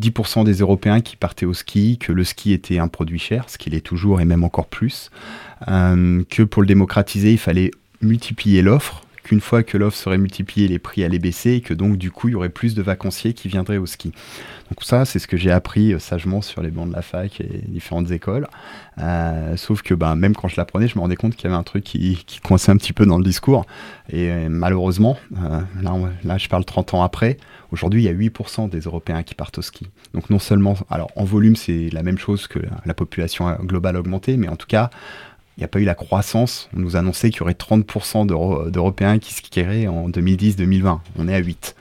[0.00, 3.58] 10% des Européens qui partaient au ski, que le ski était un produit cher, ce
[3.58, 5.10] qu'il est toujours et même encore plus,
[5.66, 7.70] que pour le démocratiser, il fallait
[8.02, 11.96] multiplier l'offre, qu'une fois que l'offre serait multipliée, les prix allaient baisser et que donc
[11.96, 14.12] du coup il y aurait plus de vacanciers qui viendraient au ski.
[14.70, 17.40] Donc ça, c'est ce que j'ai appris euh, sagement sur les bancs de la fac
[17.40, 18.46] et différentes écoles.
[18.98, 21.58] Euh, sauf que ben, même quand je l'apprenais, je me rendais compte qu'il y avait
[21.58, 23.66] un truc qui, qui, coinçait un petit peu dans le discours.
[24.10, 25.18] Et euh, malheureusement,
[25.82, 27.36] là, là je parle 30 ans après,
[27.72, 29.88] aujourd'hui il y a 8% des Européens qui partent au ski.
[30.14, 34.36] Donc non seulement, alors en volume c'est la même chose que la population globale augmentée,
[34.36, 34.90] mais en tout cas,
[35.56, 36.68] il n'y a pas eu la croissance.
[36.74, 38.26] On nous annonçait qu'il y aurait 30%
[38.70, 41.00] d'Européens qui skieraient en 2010-2020.
[41.18, 41.74] On est à 8.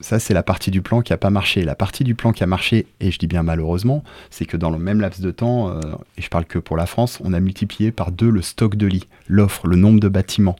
[0.00, 1.62] Ça, c'est la partie du plan qui n'a pas marché.
[1.62, 4.70] La partie du plan qui a marché, et je dis bien malheureusement, c'est que dans
[4.70, 5.80] le même laps de temps, euh,
[6.18, 8.86] et je parle que pour la France, on a multiplié par deux le stock de
[8.86, 10.56] lits, l'offre, le nombre de bâtiments.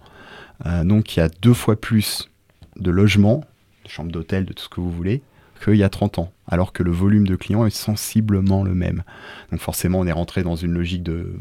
[0.66, 2.30] Euh, donc il y a deux fois plus
[2.76, 3.44] de logements,
[3.84, 5.20] de chambres d'hôtel, de tout ce que vous voulez,
[5.64, 9.02] qu'il y a 30 ans, alors que le volume de clients est sensiblement le même.
[9.50, 11.34] Donc forcément, on est rentré dans une logique de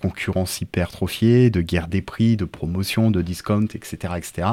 [0.00, 4.14] concurrence hypertrophiée, de guerre des prix, de promotion, de discount, etc.
[4.16, 4.48] etc.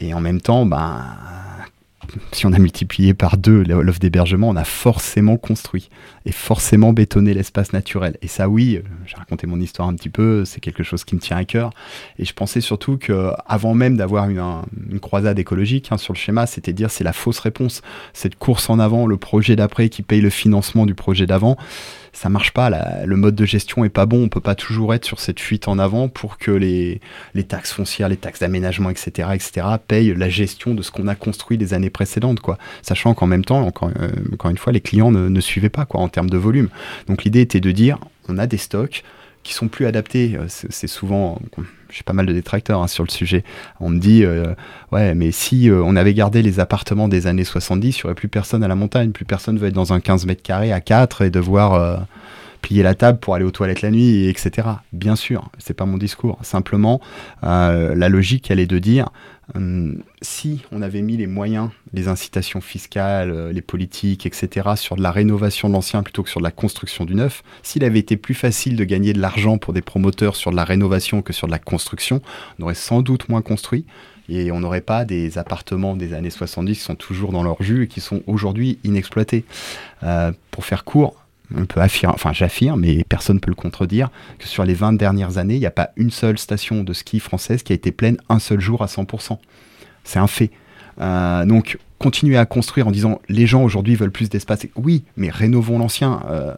[0.00, 1.04] Et en même temps, ben,
[2.32, 5.90] si on a multiplié par deux l'offre d'hébergement, on a forcément construit
[6.24, 8.16] et forcément bétonné l'espace naturel.
[8.22, 11.20] Et ça, oui, j'ai raconté mon histoire un petit peu, c'est quelque chose qui me
[11.20, 11.70] tient à cœur.
[12.18, 14.42] Et je pensais surtout que, avant même d'avoir une,
[14.90, 17.82] une, croisade écologique hein, sur le schéma, c'était dire c'est la fausse réponse.
[18.12, 21.56] Cette course en avant, le projet d'après qui paye le financement du projet d'avant,
[22.12, 22.70] ça marche pas.
[23.04, 24.24] le mode de gestion est pas bon.
[24.24, 27.00] On peut pas toujours être sur cette fuite en avant pour que les,
[27.34, 31.14] les taxes foncières, les taxes d'aménagement, etc., etc., payent la gestion de ce qu'on a
[31.14, 32.58] construit les années précédentes, quoi.
[32.82, 35.84] Sachant qu'en même temps, encore, euh, encore, une fois, les clients ne, ne, suivaient pas,
[35.84, 36.68] quoi, en termes de volume.
[37.06, 39.02] Donc l'idée était de dire, on a des stocks
[39.42, 40.36] qui sont plus adaptés.
[40.36, 41.40] Euh, c'est souvent,
[41.90, 43.44] j'ai pas mal de détracteurs hein, sur le sujet.
[43.80, 44.54] On me dit, euh,
[44.92, 48.28] ouais, mais si on avait gardé les appartements des années 70, il n'y aurait plus
[48.28, 50.80] personne à la montagne, plus personne ne veut être dans un 15 mètres carrés à
[50.80, 52.06] 4 et devoir
[52.60, 54.68] plier la table pour aller aux toilettes la nuit, etc.
[54.92, 56.38] Bien sûr, c'est pas mon discours.
[56.42, 57.00] Simplement,
[57.44, 59.08] euh, la logique, elle est de dire,
[59.56, 64.96] euh, si on avait mis les moyens, les incitations fiscales, euh, les politiques, etc., sur
[64.96, 67.98] de la rénovation de l'ancien plutôt que sur de la construction du neuf, s'il avait
[67.98, 71.32] été plus facile de gagner de l'argent pour des promoteurs sur de la rénovation que
[71.32, 72.20] sur de la construction,
[72.58, 73.86] on aurait sans doute moins construit
[74.28, 77.84] et on n'aurait pas des appartements des années 70 qui sont toujours dans leur jus
[77.84, 79.44] et qui sont aujourd'hui inexploités.
[80.50, 81.16] pour faire court,
[81.56, 84.94] on peut affirmer, enfin j'affirme, mais personne ne peut le contredire, que sur les 20
[84.94, 87.92] dernières années, il n'y a pas une seule station de ski française qui a été
[87.92, 89.38] pleine un seul jour à 100%.
[90.04, 90.50] C'est un fait.
[91.00, 94.66] Euh, donc, continuer à construire en disant les gens aujourd'hui veulent plus d'espace.
[94.76, 96.54] Oui, mais rénovons l'ancien, euh,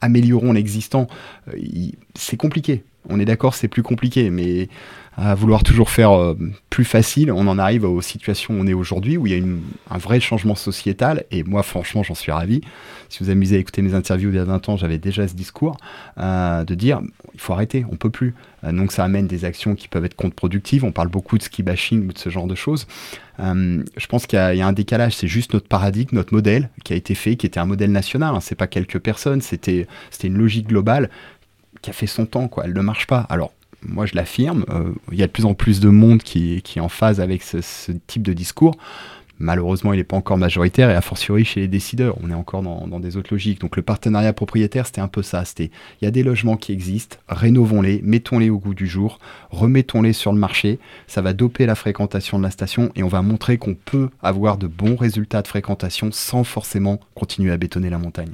[0.00, 1.06] améliorons l'existant.
[1.48, 1.58] Euh,
[2.14, 2.84] c'est compliqué.
[3.08, 4.68] On est d'accord, c'est plus compliqué, mais
[5.16, 6.34] à vouloir toujours faire euh,
[6.70, 9.44] plus facile, on en arrive aux situations où on est aujourd'hui, où il y a
[9.90, 12.60] un vrai changement sociétal, et moi franchement j'en suis ravi.
[13.08, 15.34] Si vous amusez à écouter mes interviews il y a 20 ans, j'avais déjà ce
[15.34, 15.76] discours,
[16.18, 17.00] euh, de dire
[17.34, 18.34] il faut arrêter, on peut plus.
[18.64, 21.62] Euh, donc ça amène des actions qui peuvent être contre-productives, on parle beaucoup de ski
[21.62, 22.86] bashing ou de ce genre de choses.
[23.38, 26.96] je pense qu'il y, a un décalage, c'est juste notre paradigme, notre modèle qui a
[26.96, 28.40] été fait, qui était un modèle national, hein.
[28.40, 29.86] c'est pas quelques personnes, c'était
[30.22, 31.10] une logique globale
[31.82, 32.64] qui a fait son temps, quoi.
[32.64, 33.26] Elle ne marche pas.
[33.28, 36.62] Alors, moi je l'affirme, euh, il y a de plus en plus de monde qui,
[36.76, 38.76] est en phase avec ce, type de discours.
[39.42, 42.14] Malheureusement, il n'est pas encore majoritaire et a fortiori chez les décideurs.
[42.22, 43.58] On est encore dans, dans des autres logiques.
[43.58, 45.46] Donc le partenariat propriétaire, c'était un peu ça.
[45.46, 50.12] C'était, il y a des logements qui existent, rénovons-les, mettons-les au goût du jour, remettons-les
[50.12, 50.78] sur le marché.
[51.06, 54.58] Ça va doper la fréquentation de la station et on va montrer qu'on peut avoir
[54.58, 58.32] de bons résultats de fréquentation sans forcément continuer à bétonner la montagne.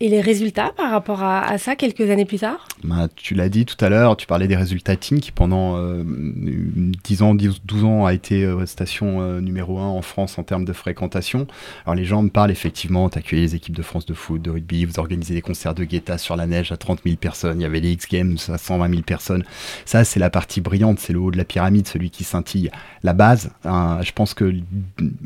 [0.00, 2.66] Et les résultats par rapport à, ça quelques années plus tard?
[2.82, 7.22] Bah, Tu l'as dit tout à l'heure, tu parlais des résultats TIN qui pendant 10
[7.22, 10.64] euh, ans, 12 ans a été euh, station euh, numéro 1 en France en termes
[10.64, 11.46] de fréquentation.
[11.86, 14.50] Alors les gens me parlent effectivement, tu accueilli les équipes de France de foot, de
[14.50, 17.62] rugby, vous organisez des concerts de guetta sur la neige à 30 000 personnes, il
[17.62, 19.44] y avait les X Games à 120 000 personnes.
[19.84, 22.70] Ça c'est la partie brillante, c'est le haut de la pyramide, celui qui scintille.
[23.04, 24.54] La base, hein, je pense que...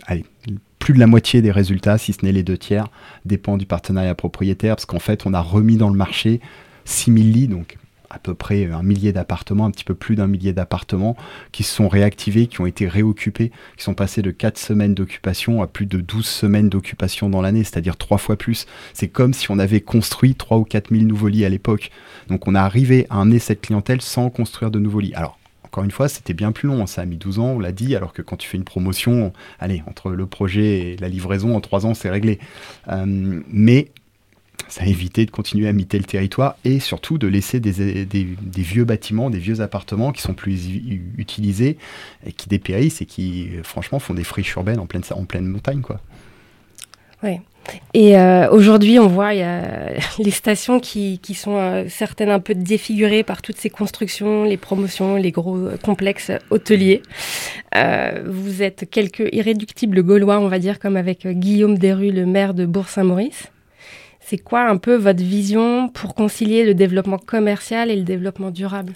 [0.07, 0.25] Allez,
[0.89, 2.89] plus de la moitié des résultats, si ce n'est les deux tiers,
[3.27, 6.41] dépend du partenariat propriétaire, parce qu'en fait, on a remis dans le marché
[6.87, 7.77] 6000 lits, donc
[8.09, 11.15] à peu près un millier d'appartements, un petit peu plus d'un millier d'appartements,
[11.53, 15.61] qui se sont réactivés, qui ont été réoccupés, qui sont passés de 4 semaines d'occupation
[15.61, 18.65] à plus de 12 semaines d'occupation dans l'année, c'est-à-dire 3 fois plus.
[18.95, 21.91] C'est comme si on avait construit 3 ou 4 000 nouveaux lits à l'époque.
[22.29, 25.13] Donc on a arrivé à amener cette clientèle sans construire de nouveaux lits.
[25.15, 25.38] Alors
[25.79, 26.89] encore une fois, c'était bien plus long.
[26.89, 29.33] Ça a mis 12 ans, on l'a dit, alors que quand tu fais une promotion,
[29.61, 32.41] allez, entre le projet et la livraison, en 3 ans, c'est réglé.
[32.89, 33.93] Euh, mais
[34.67, 37.73] ça a évité de continuer à miter le territoire et surtout de laisser des,
[38.57, 40.67] vieux bâtiments, des vieux appartements qui sont plus
[41.17, 41.79] utilisés
[42.27, 45.81] et qui dépérissent et qui, franchement, font des friches urbaines en pleine, en pleine montagne,
[45.81, 46.01] quoi.
[47.23, 47.41] Ouais.
[47.95, 49.63] Et euh, aujourd'hui, on voit y a
[50.19, 55.17] les stations qui, sont euh, certaines un peu défigurées par toutes ces constructions, les promotions,
[55.17, 57.03] les gros complexes hôteliers.
[57.77, 62.55] Euh, vous êtes quelques irréductibles gaulois, on va dire, comme avec Guillaume Desrues, le maire
[62.55, 63.49] de Bourg-Saint-Maurice.
[64.21, 68.93] C'est quoi un peu votre vision pour concilier le développement commercial et le développement durable?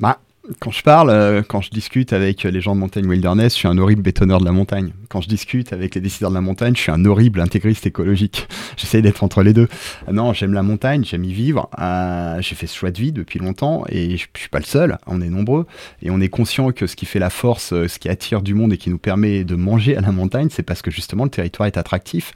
[0.00, 0.18] Bah,
[0.60, 3.68] quand je parle, euh, quand je discute avec les gens de Montagne Wilderness, je suis
[3.68, 4.92] un horrible bétonneur de la montagne.
[5.08, 8.46] Quand je discute avec les décideurs de la montagne, je suis un horrible intégriste écologique.
[8.76, 9.68] J'essaye d'être entre les deux.
[10.12, 11.70] Non, j'aime la montagne, j'aime y vivre.
[11.80, 14.64] Euh, j'ai fait ce choix de vie depuis longtemps et je, ne suis pas le
[14.64, 14.98] seul.
[15.06, 15.66] On est nombreux
[16.02, 18.52] et on est conscient que ce qui fait la force, euh, ce qui attire du
[18.52, 21.30] monde et qui nous permet de manger à la montagne, c'est parce que justement le
[21.30, 22.34] territoire est attractif.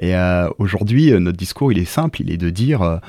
[0.00, 0.14] Et
[0.58, 2.22] aujourd'hui, notre discours, il est simple.
[2.22, 3.00] Il est de dire,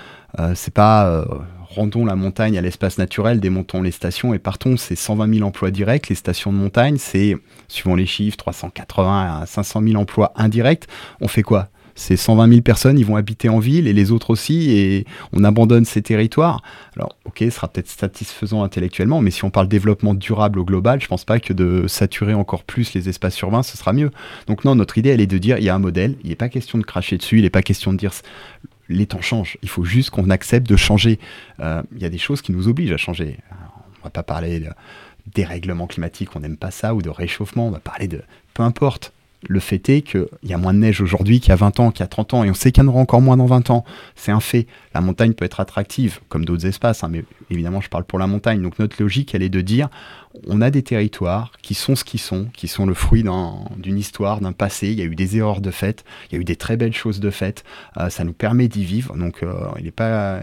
[0.54, 1.26] c'est pas
[1.74, 4.78] rendons la montagne à l'espace naturel, démontons les stations et partons.
[4.78, 6.10] C'est 120 000 emplois directs.
[6.10, 7.36] Les stations de montagne, c'est,
[7.68, 10.86] suivant les chiffres, 380 à 500 000 emplois indirects.
[11.22, 11.70] On fait quoi?
[11.96, 15.44] Ces 120 000 personnes, ils vont habiter en ville et les autres aussi, et on
[15.44, 16.64] abandonne ces territoires.
[16.96, 21.00] Alors, ok, ce sera peut-être satisfaisant intellectuellement, mais si on parle développement durable au global,
[21.02, 24.10] je pense pas que de saturer encore plus les espaces urbains, ce sera mieux.
[24.48, 26.36] Donc non, notre idée, elle est de dire, il y a un modèle, il n'est
[26.36, 28.14] pas question de cracher dessus, il n'est pas question de dire
[28.89, 29.58] les temps changent.
[29.62, 31.19] Il faut juste qu'on accepte de changer.
[31.60, 33.38] Euh, il y a des choses qui nous obligent à changer.
[34.02, 34.69] On va pas parler de
[35.34, 38.22] dérèglement climatique, on n'aime pas ça, ou de réchauffement, on va parler de...
[38.54, 39.12] Peu importe.
[39.48, 41.92] Le fait est qu'il y a moins de neige aujourd'hui qu'il y a 20 ans,
[41.92, 43.46] qu'il y a 30 ans, et on sait qu'il y en aura encore moins dans
[43.46, 43.84] 20 ans.
[44.16, 44.68] C'est un fait.
[44.94, 48.28] La montagne peut être attractive, comme d'autres espaces, hein, mais évidemment, je parle pour la
[48.28, 48.62] montagne.
[48.62, 49.90] Donc notre logique, elle est de dire,
[50.48, 53.24] on a des territoires qui sont ce qu'ils sont, qui sont le fruit
[53.78, 54.90] d'une histoire, d'un passé.
[54.90, 56.94] Il y a eu des erreurs de fait, il y a eu des très belles
[56.94, 57.64] choses de fait.
[57.98, 59.16] Euh, ça nous permet d'y vivre.
[59.16, 60.42] Donc, euh, il est pas,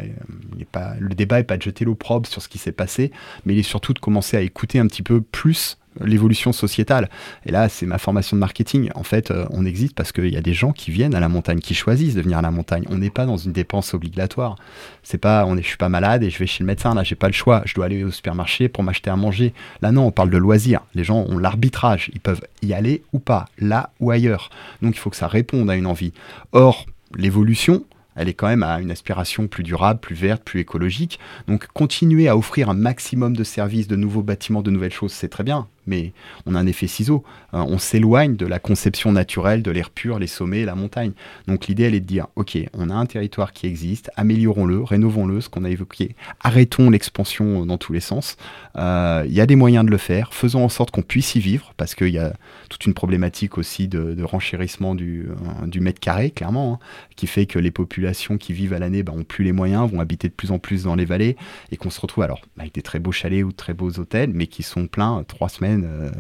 [0.99, 3.11] le débat n'est pas de jeter l'opprobre sur ce qui s'est passé,
[3.45, 7.09] mais il est surtout de commencer à écouter un petit peu plus l'évolution sociétale.
[7.47, 8.91] Et là, c'est ma formation de marketing.
[8.95, 11.29] En fait, euh, on existe parce qu'il y a des gens qui viennent à la
[11.29, 12.85] montagne, qui choisissent de venir à la montagne.
[12.89, 14.57] On n'est pas dans une dépense obligatoire.
[15.03, 16.95] C'est pas, on est, je suis pas malade et je vais chez le médecin.
[16.95, 17.63] Là, j'ai pas le choix.
[17.65, 19.53] Je dois aller au supermarché pour m'acheter à manger.
[19.83, 20.81] Là, non, on parle de loisirs.
[20.95, 22.11] Les gens ont l'arbitrage.
[22.15, 24.51] Ils peuvent y aller ou pas, là ou ailleurs.
[24.83, 26.13] Donc, il faut que ça réponde à une envie.
[26.53, 27.85] Or, l'évolution,
[28.17, 31.19] elle est quand même à une aspiration plus durable, plus verte, plus écologique.
[31.49, 35.29] Donc continuer à offrir un maximum de services, de nouveaux bâtiments, de nouvelles choses, c'est
[35.29, 36.13] très bien mais
[36.47, 37.25] on a un effet ciseau.
[37.53, 41.13] Euh, on s'éloigne de la conception naturelle de l'air pur, les sommets, la montagne.
[41.47, 45.41] Donc l'idée, elle est de dire, ok, on a un territoire qui existe, améliorons-le, rénovons-le,
[45.41, 48.37] ce qu'on a évoqué, arrêtons l'expansion dans tous les sens.
[48.77, 51.41] Euh, il y a des moyens de le faire, faisons en sorte qu'on puisse y
[51.41, 52.33] vivre, parce qu'il y a
[52.69, 56.79] toute une problématique aussi de, renchérissement du, euh, du, mètre carré, clairement, hein,
[57.17, 60.01] qui fait que les populations qui vivent à l'année bah, ont plus les moyens, vont
[60.01, 61.37] habiter de plus en plus dans les vallées,
[61.73, 64.31] et qu'on se retrouve alors avec des très beaux chalets ou de très beaux hôtels,
[64.33, 66.11] mais qui sont pleins trois semaines euh,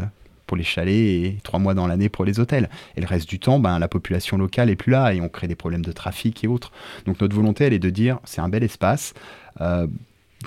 [0.46, 2.68] pour les chalets et trois mois dans l'année pour les hôtels.
[2.96, 5.46] Et le reste du temps, ben, la population locale est plus là et on crée
[5.46, 6.73] des problèmes de trafic et autres.
[7.07, 9.14] Donc notre volonté, elle est de dire, c'est un bel espace.
[9.61, 9.87] Euh,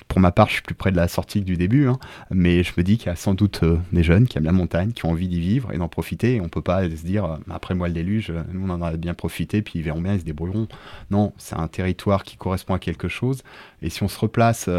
[0.08, 2.00] pour ma part, je suis plus près de la sortie que du début, hein,
[2.32, 4.52] mais je me dis qu'il y a sans doute euh, des jeunes qui aiment la
[4.52, 6.36] montagne, qui ont envie d'y vivre et d'en profiter.
[6.36, 8.82] Et on peut pas se dire, euh, après moi le déluge, euh, nous on en
[8.82, 10.68] a bien profité, puis ils verront bien, ils se débrouilleront.
[11.12, 13.44] Non, c'est un territoire qui correspond à quelque chose.
[13.84, 14.70] Et si on se replace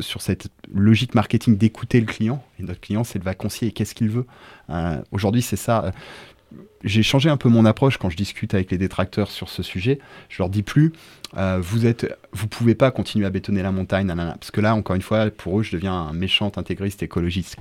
[0.00, 4.10] sur cette logique marketing d'écouter le client, et notre client c'est le vacancier, qu'est-ce qu'il
[4.10, 4.26] veut
[5.10, 5.90] Aujourd'hui, c'est ça
[6.84, 9.98] j'ai changé un peu mon approche quand je discute avec les détracteurs sur ce sujet.
[10.28, 10.92] Je leur dis plus,
[11.36, 14.96] euh, vous êtes, vous pouvez pas continuer à bétonner la montagne, parce que là, encore
[14.96, 17.56] une fois, pour eux, je deviens un méchant intégriste écologiste.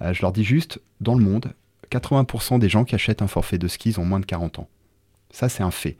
[0.00, 1.52] Euh, je leur dis juste, dans le monde,
[1.90, 4.68] 80% des gens qui achètent un forfait de ski, ils ont moins de 40 ans.
[5.30, 5.96] Ça, c'est un fait.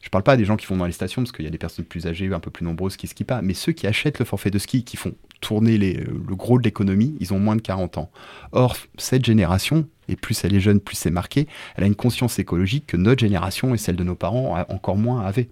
[0.00, 1.58] Je parle pas des gens qui vont dans les stations, parce qu'il y a des
[1.58, 4.24] personnes plus âgées, un peu plus nombreuses qui skient pas, mais ceux qui achètent le
[4.24, 7.98] forfait de ski, qui font tourner le gros de l'économie, ils ont moins de 40
[7.98, 8.10] ans.
[8.52, 12.38] Or, cette génération, et plus elle est jeune, plus c'est marqué, elle a une conscience
[12.38, 15.48] écologique que notre génération et celle de nos parents encore moins avaient.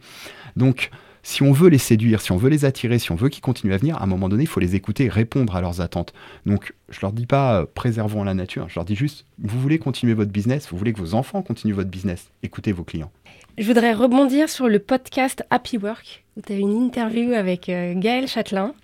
[0.57, 0.91] Donc,
[1.23, 3.75] si on veut les séduire, si on veut les attirer, si on veut qu'ils continuent
[3.75, 6.13] à venir, à un moment donné, il faut les écouter, répondre à leurs attentes.
[6.47, 9.79] Donc, je leur dis pas euh, préservons la nature, je leur dis juste vous voulez
[9.79, 13.11] continuer votre business, vous voulez que vos enfants continuent votre business, écoutez vos clients.
[13.59, 17.95] Je voudrais rebondir sur le podcast Happy Work, où tu as une interview avec euh,
[17.95, 18.75] Gaël Châtelain.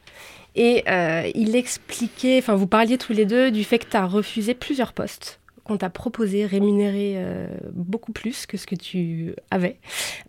[0.54, 4.06] Et euh, il expliquait, enfin vous parliez tous les deux du fait que tu as
[4.06, 9.76] refusé plusieurs postes qu'on t'a proposé, rémunéré euh, beaucoup plus que ce que tu avais,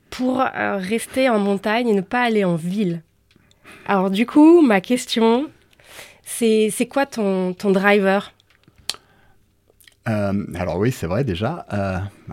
[0.10, 3.02] pour euh, rester en montagne et ne pas aller en ville.
[3.86, 5.50] Alors du coup, ma question,
[6.26, 8.34] c'est quoi ton, ton driver?
[10.56, 11.68] Alors oui, c'est vrai déjà.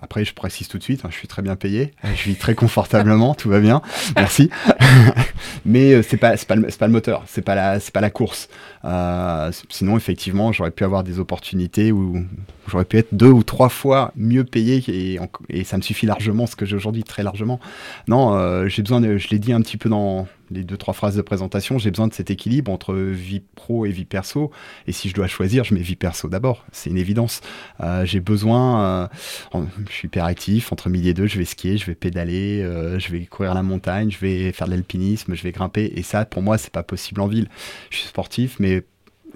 [0.01, 2.55] Après, je précise tout de suite, hein, je suis très bien payé, je vis très
[2.55, 3.83] confortablement, tout va bien,
[4.17, 4.51] merci.
[5.67, 8.49] Mais euh, c'est pas, pas, pas, le moteur, c'est pas, la, pas la course.
[8.85, 12.25] Euh, sinon, effectivement, j'aurais pu avoir des opportunités où
[12.69, 15.19] j'aurais pu être deux ou trois fois mieux payé et,
[15.51, 17.59] et ça me suffit largement, ce que j'ai aujourd'hui, très largement.
[18.07, 21.17] Non, euh, j'ai besoin, je l'ai dit un petit peu dans les deux, trois phrases
[21.17, 24.51] de présentation, j'ai besoin de cet équilibre entre vie pro et vie perso.
[24.87, 26.65] Et si je dois choisir, je mets vie perso d'abord.
[26.73, 27.41] C'est une évidence.
[27.81, 29.09] Euh, j'ai besoin,
[29.55, 32.63] euh, je suis hyper actif, entre midi et deux, je vais skier, je vais pédaler,
[32.63, 35.93] euh, je vais courir la montagne, je vais faire de l'alpinisme, je vais grimper.
[35.97, 37.49] Et ça, pour moi, c'est pas possible en ville.
[37.91, 38.85] Je suis sportif, mais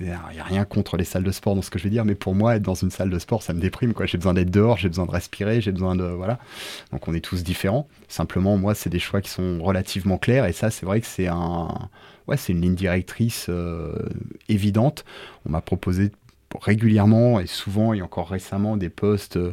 [0.01, 2.05] il n'y a rien contre les salles de sport dans ce que je vais dire,
[2.05, 3.93] mais pour moi, être dans une salle de sport, ça me déprime.
[3.93, 4.07] Quoi.
[4.07, 6.05] J'ai besoin d'être dehors, j'ai besoin de respirer, j'ai besoin de.
[6.05, 6.39] Voilà.
[6.93, 7.87] Donc on est tous différents.
[8.09, 11.29] Simplement, moi, c'est des choix qui sont relativement clairs, et ça, c'est vrai que c'est
[11.29, 11.69] un.
[12.27, 13.93] Ouais, c'est une ligne directrice euh,
[14.49, 15.05] évidente.
[15.47, 16.13] On m'a proposé
[16.61, 19.53] régulièrement et souvent et encore récemment des postes euh,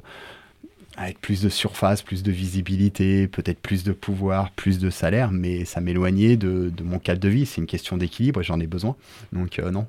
[0.96, 5.64] avec plus de surface, plus de visibilité, peut-être plus de pouvoir, plus de salaire, mais
[5.64, 7.46] ça m'éloignait de, de, mon cadre de vie.
[7.46, 8.96] C'est une question d'équilibre et j'en ai besoin.
[9.32, 9.88] Donc euh, non,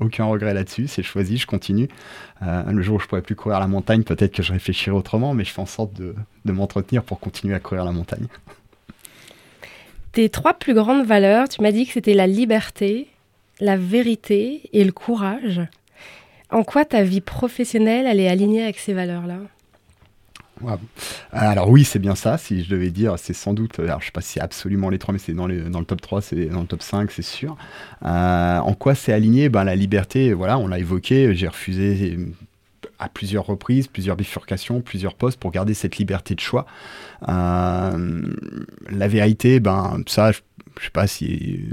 [0.00, 1.88] aucun regret là-dessus, c'est choisi, je continue.
[2.42, 5.34] Euh, le jour où je pourrais plus courir la montagne, peut-être que je réfléchirai autrement,
[5.34, 8.26] mais je fais en sorte de, m'entretenir pour continuer à courir la montagne.
[10.12, 13.08] Tes trois plus grandes valeurs, tu m'as dit que c'était la liberté,
[13.60, 15.62] la vérité et le courage.
[16.50, 19.38] En quoi ta vie professionnelle, elle est alignée avec ces valeurs-là?
[21.32, 22.38] Alors oui, c'est bien ça.
[22.38, 24.98] Si je devais dire, c'est sans doute, alors je sais pas si c'est absolument les
[24.98, 27.56] trois, mais c'est dans, dans, le top 3, c'est dans le top 5, c'est sûr.
[28.04, 29.48] Euh, en quoi c'est aligné?
[29.48, 32.18] Ben, La liberté, voilà, on l'a évoqué, j'ai refusé
[32.98, 36.66] à plusieurs reprises, plusieurs bifurcations, plusieurs postes pour garder cette liberté de choix.
[37.28, 38.22] Euh,
[38.88, 40.40] la vérité, ben ça, je,
[40.78, 41.64] je sais pas si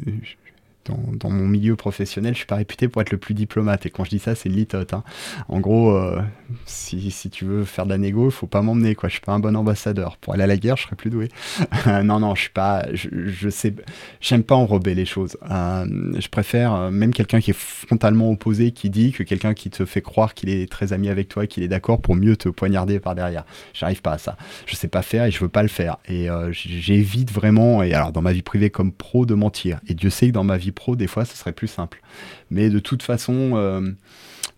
[0.89, 3.85] dans, mon milieu professionnel, je suis pas réputé pour être le plus diplomate.
[3.85, 4.93] Et quand je dis ça, c'est litote.
[4.93, 5.03] Hein.
[5.47, 6.21] En gros, euh,
[6.65, 8.95] si, si, tu veux faire de la négo, il faut pas m'emmener.
[8.95, 9.09] Quoi.
[9.09, 10.17] Je suis pas un bon ambassadeur.
[10.17, 11.29] Pour aller à la guerre, je serais plus doué.
[12.03, 12.85] non, non, je suis pas.
[12.93, 13.73] Je, je sais.
[14.21, 15.37] J'aime pas enrober les choses.
[15.49, 15.85] Euh,
[16.19, 19.85] je préfère euh, même quelqu'un qui est frontalement opposé, qui dit que quelqu'un qui te
[19.85, 22.99] fait croire qu'il est très ami avec toi, qu'il est d'accord pour mieux te poignarder
[22.99, 23.45] par derrière.
[23.73, 24.37] J'arrive pas à ça.
[24.65, 25.97] Je sais pas faire et je veux pas le faire.
[26.07, 27.83] Et j'évite vraiment.
[27.83, 29.79] Et alors dans ma vie privée comme pro de mentir.
[29.87, 32.01] Et Dieu sait que dans ma vie des fois, ce serait plus simple.
[32.49, 33.91] Mais de toute façon, euh,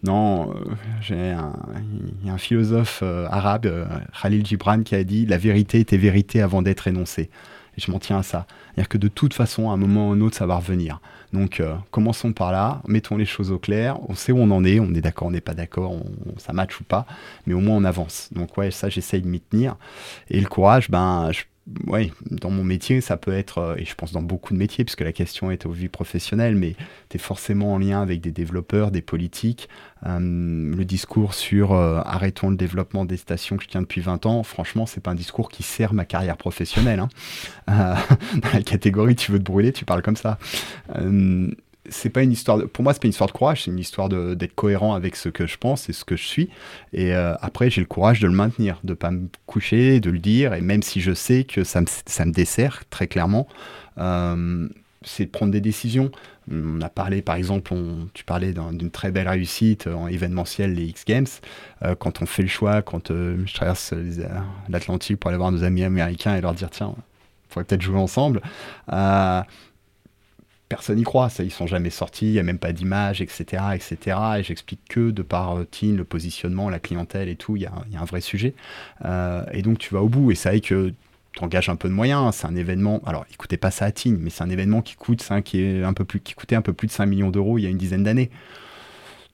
[0.03, 0.55] non, euh,
[1.01, 3.67] j'ai un philosophe euh, arabe,
[4.21, 7.29] Khalil Gibran, qui a dit la vérité était vérité avant d'être énoncée.
[7.77, 8.45] Et je m'en tiens à ça.
[8.73, 10.99] C'est-à-dire que de toute façon, à un moment ou un autre, ça va revenir.
[11.31, 13.97] Donc, commençons par là, mettons les choses au clair.
[14.09, 15.95] On sait où on en est, on est d'accord, on n'est pas d'accord,
[16.37, 17.05] ça match ou pas,
[17.47, 18.27] mais au moins on avance.
[18.33, 19.77] Donc, ouais, ça, j'essaye de m'y tenir.
[20.29, 21.43] Et le courage, ben, je
[21.87, 24.83] oui, dans mon métier, ça peut être, euh, et je pense dans beaucoup de métiers,
[24.83, 26.75] puisque la question est aux vies professionnelles, mais
[27.09, 29.69] tu es forcément en lien avec des développeurs, des politiques.
[30.05, 34.25] Euh, le discours sur euh, arrêtons le développement des stations que je tiens depuis 20
[34.25, 36.99] ans, franchement, c'est pas un discours qui sert ma carrière professionnelle.
[36.99, 37.09] Hein.
[38.35, 40.37] dans la catégorie tu veux te brûler, tu parles comme ça
[41.89, 44.09] c'est pas une histoire pour moi c'est pas une histoire de courage c'est une histoire
[44.09, 46.49] d'être cohérent avec ce que je pense et ce que je suis.
[46.93, 50.19] Et euh, après j'ai le courage de le maintenir de pas me coucher de le
[50.19, 50.53] dire.
[50.53, 53.47] Et même si je sais que ça me, ça me dessert très clairement
[53.97, 54.67] euh,
[55.03, 56.11] c'est de prendre des décisions.
[56.51, 57.73] On a parlé par exemple
[58.13, 61.27] tu parlais d'une très belle réussite en événementiel les X Games.
[61.83, 63.93] Euh, quand on fait le choix quand je traverse
[64.69, 66.95] l'Atlantique pour aller voir nos amis américains et leur dire tiens on
[67.49, 68.41] pourrait peut-être jouer ensemble
[70.71, 73.61] personne n'y croit, ça, ils sont jamais sortis, il n'y a même pas d'image, etc.,
[73.75, 74.17] etc.
[74.39, 77.65] Et j'explique que de par euh, Teen, le positionnement, la clientèle et tout, il y,
[77.65, 78.53] a, un vrai sujet.
[79.03, 80.93] Euh, et donc tu vas au bout, et ça est que
[81.33, 84.17] tu engages un peu de moyens, c'est un événement, alors écoutez pas ça à Teen,
[84.17, 86.61] mais c'est un événement qui coûte 5, qui, est un peu plus, qui coûtait un
[86.61, 88.29] peu plus de 5 millions d'euros il y a une dizaine d'années.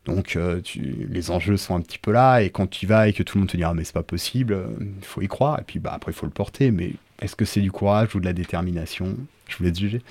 [0.05, 3.13] Donc euh, les enjeux sont un petit peu là, et quand tu y vas et
[3.13, 5.59] que tout le monde te dit ah mais c'est pas possible, il faut y croire,
[5.59, 8.19] et puis bah après il faut le porter, mais est-ce que c'est du courage ou
[8.19, 9.15] de la détermination?
[9.47, 10.01] Je voulais te juger.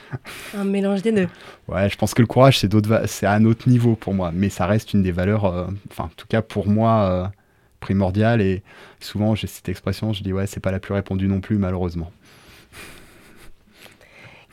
[0.56, 1.28] Un mélange des deux.
[1.68, 2.70] Ouais, je pense que le courage, c'est,
[3.06, 6.04] c'est à un autre niveau pour moi, mais ça reste une des valeurs, euh, enfin,
[6.04, 7.26] en tout cas pour moi, euh,
[7.80, 8.40] primordiale.
[8.40, 8.62] Et
[9.00, 12.10] souvent, j'ai cette expression, je dis, ouais, c'est pas la plus répandue non plus, malheureusement.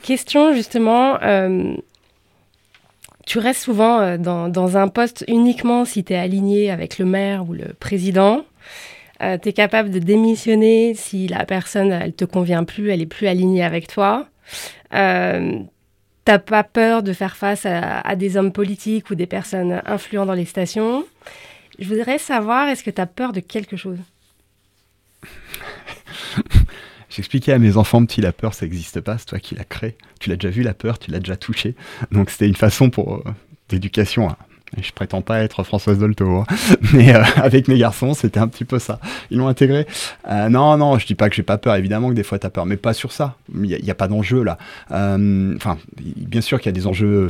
[0.02, 1.20] Question, justement.
[1.22, 1.74] Euh,
[3.26, 7.48] tu restes souvent dans, dans, un poste uniquement si tu es aligné avec le maire
[7.48, 8.44] ou le président.
[9.18, 13.26] tu es capable de démissionner si la personne, elle te convient plus, elle est plus
[13.26, 14.28] alignée avec toi.
[14.92, 15.64] Euh,
[16.24, 20.32] T'as pas peur de faire face à, des hommes politiques ou des personnes influentes dans
[20.32, 21.04] les stations.
[21.78, 23.98] Je voudrais savoir, est-ce que tu as peur de quelque chose?
[27.10, 29.98] J'expliquais à mes enfants petit, la peur, ça n'existe pas, c'est toi qui l'as créé.
[30.18, 31.74] Tu l'as déjà vu, la peur, tu l'as déjà touché.
[32.10, 33.22] Donc c'était une façon pour euh,
[33.68, 34.34] d'éducation
[34.80, 36.46] je prétends pas être Françoise Dolto, hein.
[36.92, 38.98] mais euh, avec mes garçons, c'était un petit peu ça.
[39.30, 39.86] Ils l'ont intégré.
[40.28, 41.76] Euh, non, non, je dis pas que j'ai pas peur.
[41.76, 43.36] Évidemment que des fois tu as peur, mais pas sur ça.
[43.54, 44.58] Il n'y a, pas d'enjeu là.
[44.90, 47.28] Euh, enfin, bien sûr qu'il y a des enjeux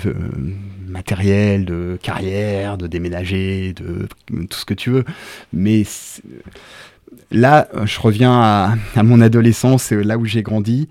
[0.87, 4.09] matériels, de carrière, de déménager, de
[4.47, 5.05] tout ce que tu veux.
[5.53, 5.85] Mais
[7.31, 8.41] là, je reviens
[8.97, 10.89] à, mon adolescence et là où j'ai grandi.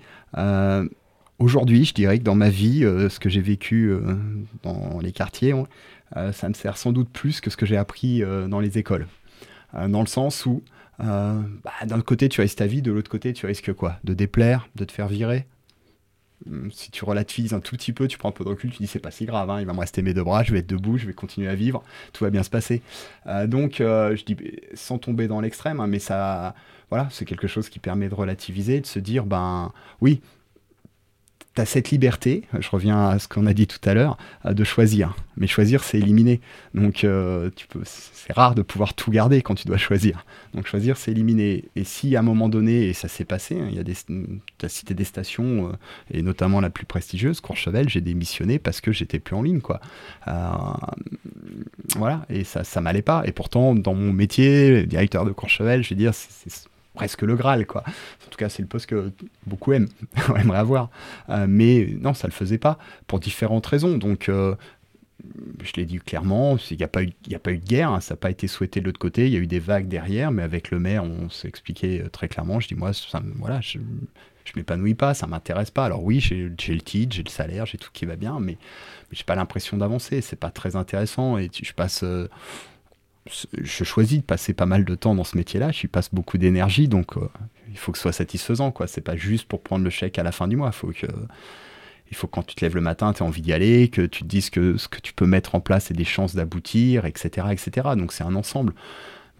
[1.40, 3.92] Aujourd'hui, je dirais que dans ma vie, ce que j'ai vécu
[4.62, 5.54] dans les quartiers,
[6.32, 9.06] ça me sert sans doute plus que ce que j'ai appris euh, dans les écoles.
[9.74, 10.62] Euh, dans le sens où,
[10.98, 13.98] bah, d'un côté, tu risques ta vie, de l'autre côté, tu risques quoi?
[14.04, 15.46] De déplaire, de te faire virer?
[16.46, 18.78] Hum, si tu relativises un tout petit peu, tu prends un peu de recul, tu
[18.78, 20.58] dis c'est pas si grave, hein, il va me rester mes deux bras, je vais
[20.58, 22.82] être debout, je vais continuer à vivre, tout va bien se passer.
[23.46, 24.36] donc, je dis
[24.74, 26.54] sans tomber dans l'extrême, hein, mais ça,
[26.90, 30.20] voilà, c'est quelque chose qui permet de relativiser, de se dire ben oui,
[31.54, 34.64] tu cette liberté, je reviens à ce qu'on a dit tout à l'heure, euh, de
[34.64, 35.14] choisir.
[35.36, 36.40] Mais choisir, c'est éliminer.
[36.74, 37.50] Donc, euh,
[37.84, 40.24] c'est rare de pouvoir tout garder quand tu dois choisir.
[40.54, 41.64] Donc, choisir, c'est éliminer.
[41.76, 43.84] Et si à un moment donné, et ça s'est passé, hein, il y a
[44.62, 45.72] as cité des stations, euh,
[46.12, 49.80] et notamment la plus prestigieuse, Courchevel, j'ai démissionné parce que j'étais plus en ligne, quoi.
[51.96, 53.22] voilà, et ça, ça m'allait pas.
[53.26, 56.12] Et pourtant, dans mon métier, directeur de Courchevel, je vais dire,
[56.94, 57.82] presque le Graal, quoi.
[57.86, 59.12] En tout cas, c'est le poste que
[59.46, 59.88] beaucoup aiment,
[60.38, 60.90] aimeraient avoir.
[61.28, 63.98] Euh, mais non, ça le faisait pas, pour différentes raisons.
[63.98, 64.54] Donc, euh,
[65.62, 68.00] je l'ai dit clairement, il n'y a, pas eu, a pas eu de guerre, hein,
[68.00, 70.30] ça n'a pas été souhaité de l'autre côté, il y a eu des vagues derrière,
[70.30, 72.60] mais avec le maire, on s'est expliqué euh, très clairement.
[72.60, 72.92] Je dis, moi,
[73.36, 73.84] voilà, je ne
[74.56, 75.84] m'épanouis pas, ça m'intéresse pas.
[75.84, 78.56] Alors oui, j'ai le titre, j'ai le salaire, j'ai tout qui va bien, mais,
[79.10, 82.04] mais j'ai pas l'impression d'avancer, c'est pas très intéressant, et je passe
[83.26, 86.88] je choisis de passer pas mal de temps dans ce métier-là, j'y passe beaucoup d'énergie,
[86.88, 87.28] donc euh,
[87.70, 88.86] il faut que ce soit satisfaisant, quoi.
[88.86, 91.06] C'est pas juste pour prendre le chèque à la fin du mois, faut que,
[92.10, 94.02] il faut que quand tu te lèves le matin, tu aies envie d'y aller, que
[94.02, 97.06] tu te dises que ce que tu peux mettre en place est des chances d'aboutir,
[97.06, 97.88] etc., etc.
[97.96, 98.74] Donc c'est un ensemble.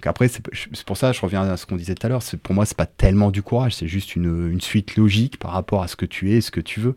[0.07, 0.43] Après, c'est
[0.87, 2.87] pour ça, je reviens à ce qu'on disait tout à l'heure, pour moi, c'est pas
[2.87, 6.41] tellement du courage, c'est juste une, suite logique par rapport à ce que tu es
[6.41, 6.97] ce que tu veux.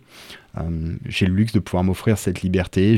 [0.58, 2.96] Euh, j'ai le luxe de pouvoir m'offrir cette liberté.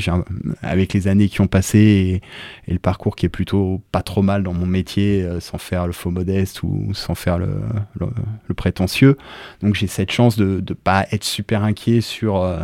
[0.62, 2.22] avec les années qui ont passé
[2.66, 5.86] et, le parcours qui est plutôt pas trop mal dans mon métier, euh, sans faire
[5.86, 7.50] le faux modeste ou sans faire le,
[8.54, 9.16] prétentieux.
[9.62, 12.60] Donc j'ai cette chance de ne pas être super inquiet sur euh,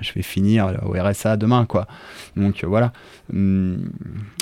[0.00, 1.86] je vais finir au RSA demain, quoi.
[2.36, 2.92] Donc euh, voilà.
[3.32, 3.90] Hum,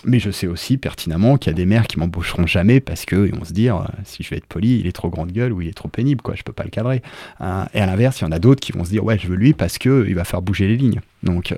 [0.04, 3.34] mais je sais aussi pertinemment qu'il y a des maires qui m'embaucheront jamais parce qu'ils
[3.34, 5.60] vont se dire, euh, si je vais être poli, il est trop grande gueule ou
[5.60, 6.34] il est trop pénible, quoi.
[6.34, 7.02] Je peux pas le cadrer.
[7.40, 9.28] Euh, et à l'inverse, il y en a d'autres qui vont se dire, ouais, je
[9.28, 11.00] veux lui parce que il va faire bouger les lignes.
[11.22, 11.54] Donc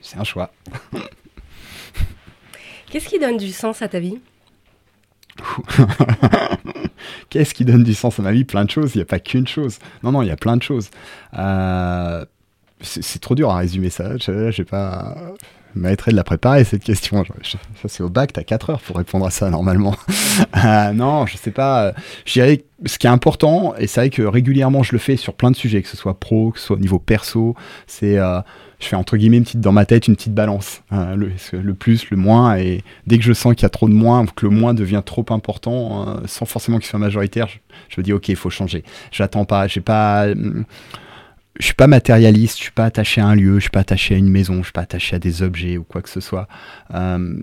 [0.00, 0.52] c'est un choix.
[2.90, 4.18] Qu'est-ce qui donne du sens à ta vie?
[7.30, 8.44] Qu'est-ce qui donne du sens à ma vie?
[8.44, 8.94] Plein de choses.
[8.94, 9.78] Il n'y a pas qu'une chose.
[10.02, 10.90] Non, non, il y a plein de choses.
[11.36, 12.24] Euh,
[12.80, 14.16] c'est trop dur à résumer ça.
[14.18, 15.14] J'ai pas
[15.76, 17.24] m'arrêterai de la préparer cette question.
[17.42, 19.94] ça c'est au bac, t'as 4 heures pour répondre à ça normalement.
[20.64, 21.94] Euh, non, je sais pas.
[22.26, 25.56] Ce qui est important, et c'est vrai que régulièrement je le fais sur plein de
[25.56, 27.54] sujets, que ce soit pro, que ce soit au niveau perso,
[27.86, 28.40] c'est euh,
[28.78, 32.10] je fais entre guillemets une petite dans ma tête une petite balance, hein, le, plus,
[32.10, 34.50] le moins, et dès que je sens qu'il y a trop de moins que le
[34.50, 37.58] moins devient trop important, euh, sans forcément qu'il soit majoritaire, je,
[37.88, 38.84] je, me dis ok, il faut changer.
[39.12, 40.26] J'attends pas, j'ai pas
[41.58, 44.14] je suis pas matérialiste, je suis pas attaché à un lieu, je suis pas attaché
[44.14, 46.48] à une maison, je suis pas attaché à des objets ou quoi que ce soit.
[46.94, 47.40] Euh,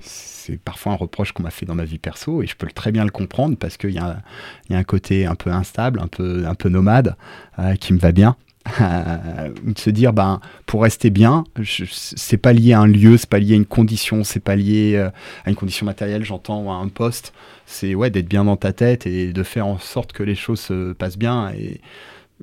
[0.00, 2.92] c'est parfois un reproche qu'on m'a fait dans ma vie perso et je peux très
[2.92, 4.22] bien le comprendre parce qu'il y, a
[4.70, 7.16] un côté un peu instable, un peu, un peu nomade
[7.58, 8.36] euh, qui me va bien.
[8.80, 13.28] Euh, de se dire ben pour rester bien c'est pas lié à un lieu c'est
[13.28, 14.96] pas lié à une condition c'est pas lié
[15.44, 17.34] à une condition matérielle j'entends ou à un poste
[17.66, 20.60] c'est ouais d'être bien dans ta tête et de faire en sorte que les choses
[20.60, 21.82] se passent bien et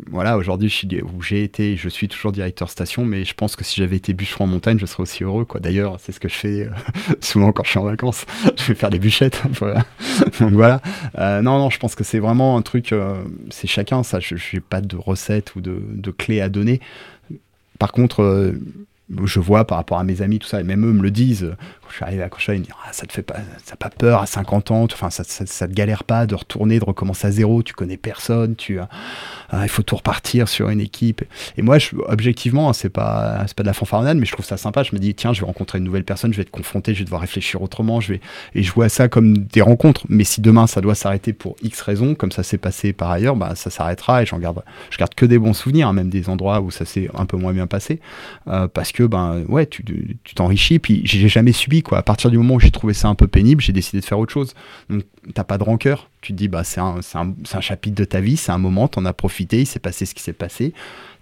[0.10, 0.74] voilà, aujourd'hui,
[1.04, 4.14] où j'ai été, je suis toujours directeur station, mais je pense que si j'avais été
[4.14, 5.44] bûcheron en montagne, je serais aussi heureux.
[5.44, 5.60] Quoi.
[5.60, 6.70] D'ailleurs, c'est ce que je fais euh,
[7.20, 8.26] souvent quand je suis en vacances.
[8.58, 9.44] je vais faire des bûchettes.
[10.40, 10.82] Donc voilà.
[11.18, 14.20] Euh, non, non, je pense que c'est vraiment un truc, euh, c'est chacun ça.
[14.22, 16.80] Je n'ai pas de recette ou de, de clé à donner.
[17.78, 18.54] Par contre,
[19.26, 21.56] je vois par rapport à mes amis, tout ça, et même eux me le disent.
[21.82, 23.76] Quand je suis arrivé à Courchevel, ils me disent ah, Ça te fait pas, ça
[23.76, 27.28] pas peur à 50 ans, enfin, ça, ça, te galère pas de retourner, de recommencer
[27.28, 28.86] à zéro, tu connais personne, tu, euh,
[29.64, 31.24] il faut tout repartir sur une équipe.
[31.58, 34.84] Et moi, je, objectivement, c'est pas, pas de la fanfaronnade, mais je trouve ça sympa.
[34.84, 37.00] Je me dis Tiens, je vais rencontrer une nouvelle personne, je vais être confronté, je
[37.00, 38.22] vais devoir réfléchir autrement, je vais,
[38.56, 40.06] et je vois ça comme des rencontres.
[40.10, 43.36] Mais si demain ça doit s'arrêter pour X raisons, comme ça s'est passé par ailleurs,
[43.36, 46.30] bah, ça s'arrêtera et j'en garde, je garde que des bons souvenirs, hein, même des
[46.30, 48.00] endroits où ça s'est un peu moins bien passé,
[48.48, 50.80] euh, parce que, ben, ouais, tu t'enrichis.
[50.80, 51.98] Puis j'ai jamais subi quoi.
[51.98, 54.20] À partir du moment où j'ai trouvé ça un peu pénible, j'ai décidé de faire
[54.20, 54.54] autre chose.
[54.90, 56.10] Donc t'as pas de rancœur.
[56.22, 57.02] Tu te dis bah c'est un,
[57.62, 60.22] chapitre de ta vie, c'est un moment, t'en as profité, il s'est passé ce qui
[60.22, 60.74] s'est passé.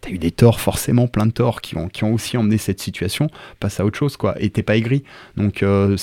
[0.05, 2.81] as eu des torts, forcément plein de torts qui ont, qui ont aussi emmené cette
[2.81, 3.29] situation,
[3.61, 4.35] passe à autre chose, quoi.
[4.41, 5.03] Et t'es pas aigri.
[5.37, 5.95] Donc, euh,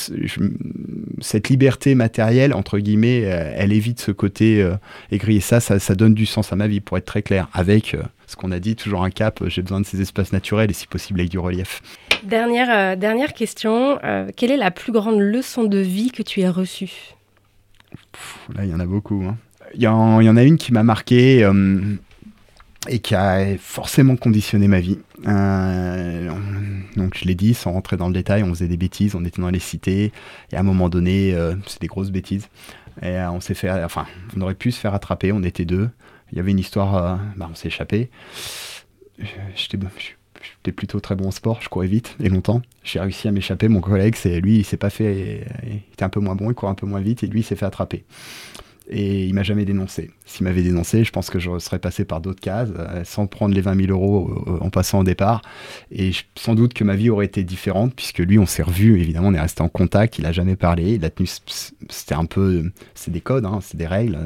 [1.21, 4.77] cette liberté matérielle, entre guillemets, euh, elle évite ce côté euh,
[5.11, 5.37] aigri.
[5.37, 7.97] Et ça, ça, donne du sens à ma vie, pour être très clair, avec
[8.27, 10.87] ce qu'on a dit, toujours un cap, j'ai besoin de ces espaces naturels et si
[10.87, 11.83] possible avec du relief.
[12.23, 13.99] Dernière, dernière question,
[14.37, 17.15] quelle est la plus grande leçon de vie que tu aies reçue?
[18.55, 19.25] Là, il y en a beaucoup.
[19.27, 19.37] Hein.
[19.75, 21.45] Il y, en, y en a une qui m'a marqué
[22.89, 24.99] et qui a forcément conditionné ma vie.
[25.27, 26.31] Euh,
[26.97, 29.43] donc je l'ai dit, sans rentrer dans le détail, on faisait des bêtises, on était
[29.43, 30.13] dans les cités,
[30.53, 32.49] et à un moment donné, euh, c'est des grosses bêtises.
[33.03, 34.07] Et euh, on s'est fait, enfin,
[34.37, 35.89] on aurait pu se faire attraper, on était deux.
[36.33, 38.11] Il y avait une histoire, bah, on s'est échappé.
[39.19, 42.63] J'étais plutôt très bon au sport, je courais vite et longtemps.
[42.83, 43.69] J'ai réussi à m'échapper.
[43.69, 46.55] Mon collègue, c'est lui, il s'est pas fait, il était un peu moins bon, il
[46.55, 48.05] courait un peu moins vite, et lui, il s'est fait attraper
[48.89, 50.11] et il m'a jamais dénoncé.
[50.25, 53.55] S'il m'avait dénoncé, je pense que je serais passé par d'autres cases, euh, sans prendre
[53.55, 55.43] les 20 000 euros euh, en passant au départ.
[55.91, 59.29] Et sans doute que ma vie aurait été différente, puisque lui, on s'est revu, évidemment,
[59.29, 61.29] on est resté en contact, il a jamais parlé, il a tenu,
[61.89, 64.19] c'était un peu, c'est des codes, hein, c'est des règles.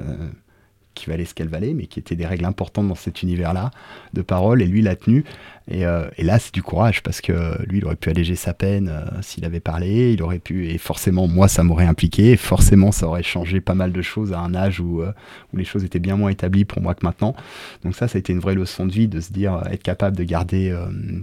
[1.01, 3.71] Qui valait ce qu'elle valait, mais qui étaient des règles importantes dans cet univers-là
[4.13, 5.25] de parole, et lui l'a tenu.
[5.71, 8.53] Et, euh, et là, c'est du courage, parce que lui, il aurait pu alléger sa
[8.53, 12.37] peine euh, s'il avait parlé, il aurait pu, et forcément, moi, ça m'aurait impliqué, et
[12.37, 15.13] forcément, ça aurait changé pas mal de choses à un âge où, euh,
[15.55, 17.35] où les choses étaient bien moins établies pour moi que maintenant.
[17.83, 20.19] Donc ça, ça a été une vraie leçon de vie, de se dire, être capable
[20.19, 20.77] de garder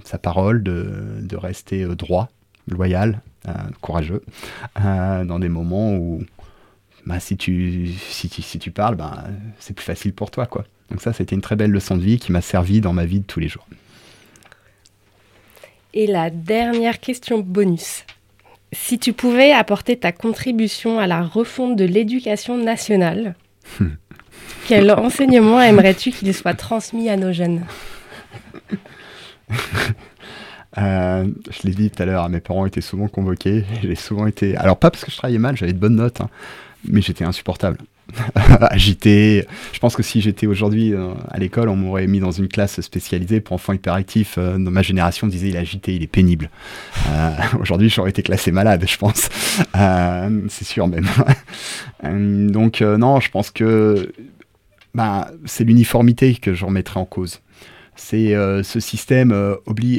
[0.06, 2.30] sa parole, de, de rester droit,
[2.68, 3.22] loyal,
[3.82, 4.24] courageux,
[4.76, 6.24] dans des moments où
[7.08, 9.24] bah, si, tu, si, si, tu parles, bah,
[9.60, 10.46] c'est plus facile pour toi.
[10.46, 10.66] Quoi.
[10.92, 13.22] Donc ça, c'était une très belle leçon de vie qui m'a servi dans ma vie
[13.22, 13.66] de tous les jours.
[15.94, 18.04] Et la dernière question bonus.
[18.74, 23.36] Si tu pouvais apporter ta contribution à la refonte de l'éducation nationale,
[24.68, 27.64] quel enseignement aimerais-tu qu'il soit transmis à nos jeunes?
[30.78, 33.66] Euh, je l'ai dit tout à l'heure, mes parents étaient souvent convoqués.
[33.82, 34.56] J'ai souvent été.
[34.58, 36.30] Alors, pas parce que je travaillais mal, j'avais de bonnes notes, hein,
[36.86, 37.78] mais j'étais insupportable.
[38.62, 39.46] agité.
[39.74, 42.80] Je pense que si j'étais aujourd'hui euh, à l'école, on m'aurait mis dans une classe
[42.82, 44.36] spécialisée pour enfants hyperactifs.
[44.38, 46.50] Euh, dans ma génération, on disait il est agité, il est pénible.
[47.10, 49.30] Euh, aujourd'hui, j'aurais été classé malade, je pense.
[50.50, 51.08] c'est sûr même.
[52.52, 54.14] donc non, je pense que
[54.94, 57.42] bah, c'est l'uniformité que je remettrai en cause.
[58.00, 59.34] C'est ce système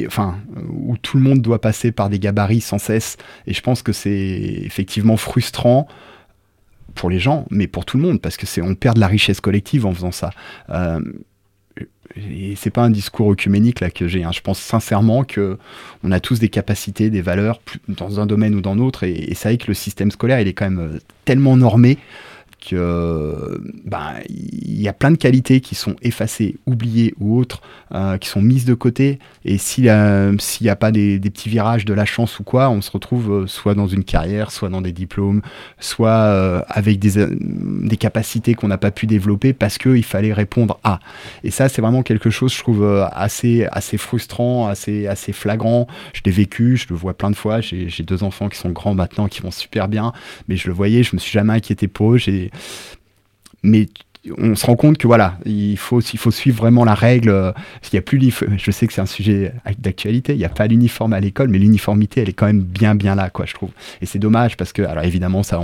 [0.07, 0.37] enfin,
[0.69, 3.17] où tout le monde doit passer par des gabarits sans cesse.
[3.45, 5.85] Et je pense que c'est effectivement frustrant
[6.99, 9.07] pour les gens, mais pour tout le monde, parce que c'est on perd de la
[9.07, 10.31] richesse collective en faisant ça.
[10.69, 10.99] Euh,
[12.17, 14.25] et c'est pas un discours œcuménique là que j'ai.
[14.25, 14.31] Hein.
[14.33, 15.57] Je pense sincèrement que
[16.03, 19.33] on a tous des capacités, des valeurs dans un domaine ou dans l'autre, et, et
[19.33, 21.97] c'est vrai que le système scolaire il est quand même euh, tellement normé
[22.59, 27.61] que ben, il y a plein de qualités qui sont effacées, oubliées ou autres,
[27.93, 29.19] euh, qui sont mises de côté.
[29.45, 32.91] Et s'il n'y a pas des, petits virages de la chance ou quoi, on se
[32.91, 35.41] retrouve euh, soit dans une carrière, soit dans des diplômes,
[35.79, 40.99] soit euh, avec des, capacités qu'on n'a pas pu développer parce qu'il fallait répondre à.
[41.43, 45.87] Et ça, c'est vraiment quelque chose, je trouve, assez, assez frustrant, assez, assez flagrant.
[46.13, 47.59] Je l'ai vécu, je le vois plein de fois.
[47.59, 50.13] J'ai deux enfants qui sont grands maintenant, qui vont super bien,
[50.47, 52.17] mais je le voyais, je me suis jamais inquiété pour eux.
[53.63, 53.87] Mais
[54.37, 57.53] on se rend compte que voilà, il faut, suivre vraiment la règle.
[57.91, 58.19] Il y a plus
[58.57, 61.57] je sais que c'est un sujet d'actualité, il n'y a pas l'uniforme à l'école, mais
[61.57, 63.71] l'uniformité, elle est quand même bien, bien là, quoi, je trouve.
[64.01, 65.59] Et c'est dommage parce que, alors évidemment, ça,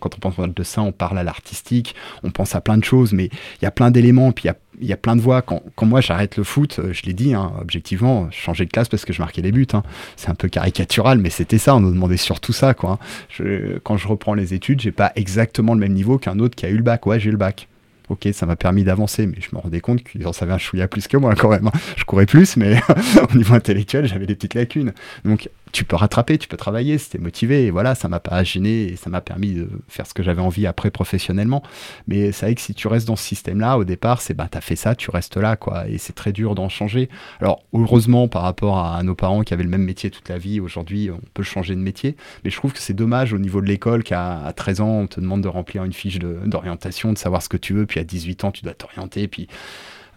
[0.00, 3.12] quand on pense de ça, on parle à l'artistique, on pense à plein de choses,
[3.12, 5.20] mais il y a plein d'éléments, puis il y a il y a plein de
[5.20, 5.42] voix.
[5.42, 8.88] Quand, moi j'arrête le foot, euh, je l'ai dit, hein, objectivement, je changeais de classe
[8.88, 9.66] parce que je marquais les buts.
[9.72, 9.82] Hein.
[10.16, 11.74] C'est un peu caricatural, mais c'était ça.
[11.76, 12.74] On nous demandait surtout ça.
[12.74, 12.98] Quoi,
[13.38, 13.44] hein.
[13.82, 16.68] quand je reprends les études, j'ai pas exactement le même niveau qu'un autre qui a
[16.68, 17.06] eu le bac.
[17.06, 17.68] Ouais, j'ai eu le bac
[18.10, 20.88] ok, ça m'a permis d'avancer, mais je me rendais compte qu'ils en savaient un chouïa
[20.88, 21.70] plus que moi quand même.
[21.96, 22.80] Je courais plus, mais
[23.32, 24.92] au niveau intellectuel, j'avais des petites lacunes.
[25.24, 28.92] Donc, tu peux rattraper, tu peux travailler, si motivé, et voilà, ça m'a pas gêné,
[28.92, 31.62] et ça m'a permis de faire ce que j'avais envie après professionnellement.
[32.08, 34.60] Mais c'est vrai que si tu restes dans ce système-là, au départ, c'est bah, t'as
[34.60, 37.08] fait ça, tu restes là, quoi, et c'est très dur d'en changer.
[37.40, 40.60] Alors, heureusement, par rapport à nos parents qui avaient le même métier toute la vie,
[40.60, 43.66] aujourd'hui, on peut changer de métier, mais je trouve que c'est dommage au niveau de
[43.66, 47.48] l'école qu'à 13 ans, on te demande de remplir une fiche d'orientation, de, savoir ce
[47.48, 49.48] que tu veux, puis à 18 ans, tu dois t'orienter, puis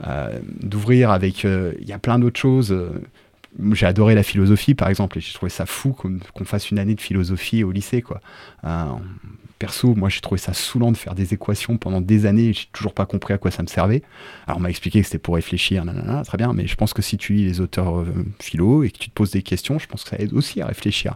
[0.07, 1.45] euh, d'ouvrir avec.
[1.45, 2.75] Euh, il y a plein d'autres choses.
[3.61, 6.79] Euh, j'ai adoré la philosophie, par exemple, et j'ai trouvé ça fou qu'on fasse une
[6.79, 8.21] année de philosophie au lycée, quoi.
[9.59, 12.93] perso, moi, j'ai trouvé ça saoulant de faire des équations pendant des années, j'ai toujours
[12.93, 14.03] pas compris à quoi ça me servait.
[14.47, 17.01] Alors, on m'a expliqué que c'était pour réfléchir, nanana, très bien, mais je pense que
[17.01, 18.03] si tu lis les auteurs
[18.39, 20.67] philo et que tu te poses des questions, je pense que ça aide aussi à
[20.67, 21.15] réfléchir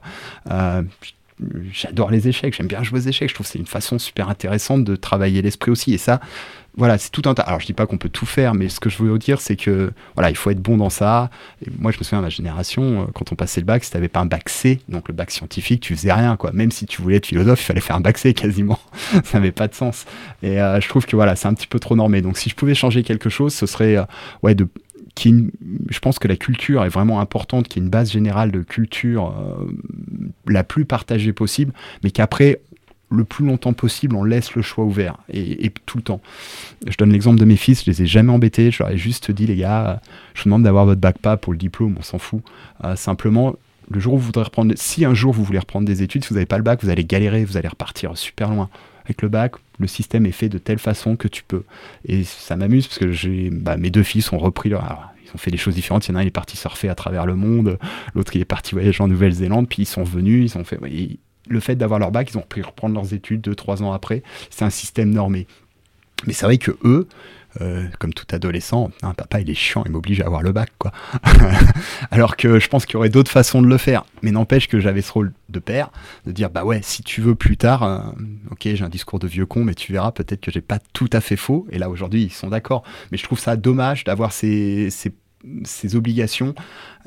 [1.72, 3.30] j'adore les échecs, j'aime bien jouer aux échecs.
[3.30, 5.94] Je trouve que c'est une façon super intéressante de travailler l'esprit aussi.
[5.94, 6.20] Et ça,
[6.78, 7.42] voilà, c'est tout un tas.
[7.42, 9.56] Alors, je dis pas qu'on peut tout faire, mais ce que je veux dire, c'est
[9.56, 11.32] que voilà, il faut être bon dans ça.
[11.66, 13.98] Et moi, je me souviens ma génération, euh, quand on passait le bac, si tu
[13.98, 16.52] n'avais pas un bac C, donc le bac scientifique, tu faisais rien, quoi.
[16.52, 18.80] Même si tu voulais être philosophe, il fallait faire un bac C quasiment.
[19.24, 20.06] ça n'avait pas de sens.
[20.44, 22.22] Et euh, je trouve que voilà, c'est un petit peu trop normé.
[22.22, 24.04] Donc, si je pouvais changer quelque chose, ce serait, euh,
[24.44, 24.68] ouais, de
[25.16, 25.34] qui
[25.90, 28.62] je pense que la culture est vraiment importante, qu'il y ait une base générale de
[28.62, 29.34] culture
[30.46, 31.74] la plus partagée possible,
[32.04, 32.60] mais qu'après
[33.10, 36.22] le plus longtemps possible, on laisse le choix ouvert et, tout le temps.
[36.86, 39.32] Je donne l'exemple de mes fils, je les ai jamais embêtés, je leur ai juste
[39.32, 40.02] dit les gars,
[40.34, 42.42] je vous demande d'avoir votre bac pas pour le diplôme, on s'en fout.
[42.84, 43.56] Euh, simplement,
[43.90, 46.30] le jour où vous voudrez reprendre, si un jour vous voulez reprendre des études, si
[46.30, 48.70] vous n'avez pas le bac, vous allez galérer, vous allez repartir super loin.
[49.06, 51.64] Avec le bac, le système est fait de telle façon que tu peux.
[52.06, 55.38] Et ça m'amuse parce que j'ai, bah, mes deux fils ont repris leur, ils ont
[55.38, 56.06] fait des choses différentes.
[56.08, 57.80] Il y en a un, il est parti surfer à travers le monde.
[58.16, 59.70] L'autre, il est parti voyager en Nouvelle-Zélande.
[59.70, 60.78] Puis ils sont venus, ils ont fait
[61.50, 64.24] le fait d'avoir leur bac, ils ont pu reprendre leurs études deux, trois ans après.
[64.50, 65.48] C'est un système normé.
[66.26, 67.08] Mais c'est vrai que eux,
[67.62, 70.70] euh, comme tout adolescent, un papa il est chiant, il m'oblige à avoir le bac,
[70.78, 70.92] quoi.
[72.12, 74.06] Alors que je pense qu'il y aurait d'autres façons de le faire.
[74.22, 75.90] Mais n'empêche que j'avais ce rôle de père,
[76.26, 78.00] de dire bah ouais, si tu veux plus tard, euh,
[78.52, 81.10] ok, j'ai un discours de vieux con, mais tu verras peut-être que j'ai pas tout
[81.14, 81.68] à fait faux.
[81.72, 82.84] Et là aujourd'hui, ils sont d'accord.
[83.12, 84.90] Mais je trouve ça dommage d'avoir ces
[85.64, 86.56] ses obligations.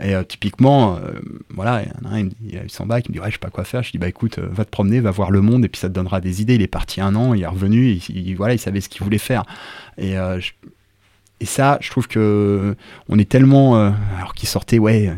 [0.03, 1.20] Et euh, typiquement, euh,
[1.51, 3.34] voilà, il y a un, il, a eu son bac, il me dit ouais, je
[3.34, 3.82] sais pas quoi faire.
[3.82, 5.88] Je dis bah écoute, euh, va te promener, va voir le monde, et puis ça
[5.88, 6.55] te donnera des idées.
[6.55, 9.18] Il est parti un an, il est revenu, il, voilà, il savait ce qu'il voulait
[9.18, 9.45] faire.
[9.99, 10.14] Et
[11.43, 12.76] et ça, je trouve que
[13.09, 15.11] on est tellement, alors qu'il sortait, ouais,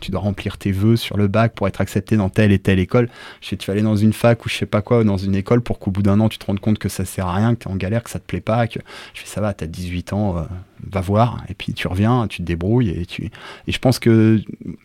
[0.00, 2.80] tu dois remplir tes vœux sur le bac pour être accepté dans telle et telle
[2.80, 3.08] école.
[3.40, 5.36] Je sais, tu vas aller dans une fac ou je sais pas quoi, dans une
[5.36, 7.54] école pour qu'au bout d'un an, tu te rendes compte que ça sert à rien,
[7.54, 8.80] que tu es en galère, que ça te plaît pas, que
[9.14, 10.46] je fais ça va, tu as 18 ans,
[10.90, 13.24] va voir, et puis tu reviens, tu te débrouilles, et, tu...
[13.66, 14.40] et je pense que,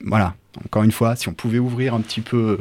[0.06, 0.36] voilà,
[0.66, 2.60] encore une fois, si on pouvait ouvrir un petit peu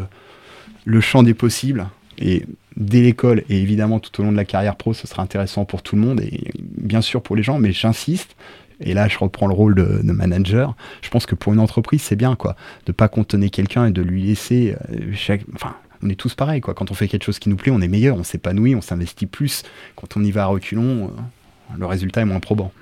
[0.84, 1.86] le champ des possibles,
[2.18, 2.44] et
[2.76, 5.82] dès l'école et évidemment tout au long de la carrière pro, ce sera intéressant pour
[5.82, 8.36] tout le monde et bien sûr pour les gens, mais j'insiste,
[8.80, 12.16] et là je reprends le rôle de, manager, je pense que pour une entreprise c'est
[12.16, 12.56] bien quoi,
[12.86, 16.60] de pas contenir quelqu'un et de lui laisser euh, chaque, enfin on est tous pareils
[16.60, 16.74] quoi.
[16.74, 19.26] Quand on fait quelque chose qui nous plaît, on est meilleur, on s'épanouit, on s'investit
[19.26, 19.62] plus.
[19.94, 22.72] Quand on y va à reculons, euh, le résultat est moins probant.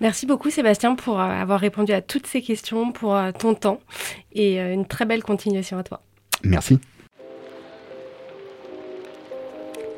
[0.00, 3.80] Merci beaucoup Sébastien pour euh, avoir répondu à toutes ces questions, pour ton temps
[4.32, 6.02] et une très belle continuation à toi.
[6.44, 6.78] Merci.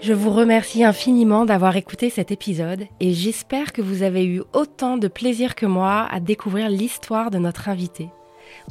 [0.01, 4.96] Je vous remercie infiniment d'avoir écouté cet épisode et j'espère que vous avez eu autant
[4.96, 8.09] de plaisir que moi à découvrir l'histoire de notre invité.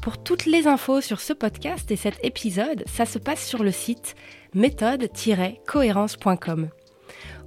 [0.01, 3.71] Pour toutes les infos sur ce podcast et cet épisode, ça se passe sur le
[3.71, 4.15] site
[4.53, 6.69] méthode-cohérence.com.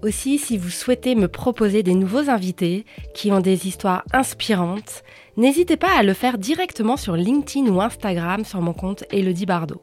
[0.03, 5.05] Aussi, si vous souhaitez me proposer des nouveaux invités qui ont des histoires inspirantes,
[5.37, 9.83] n'hésitez pas à le faire directement sur LinkedIn ou Instagram sur mon compte Elodie Bardot.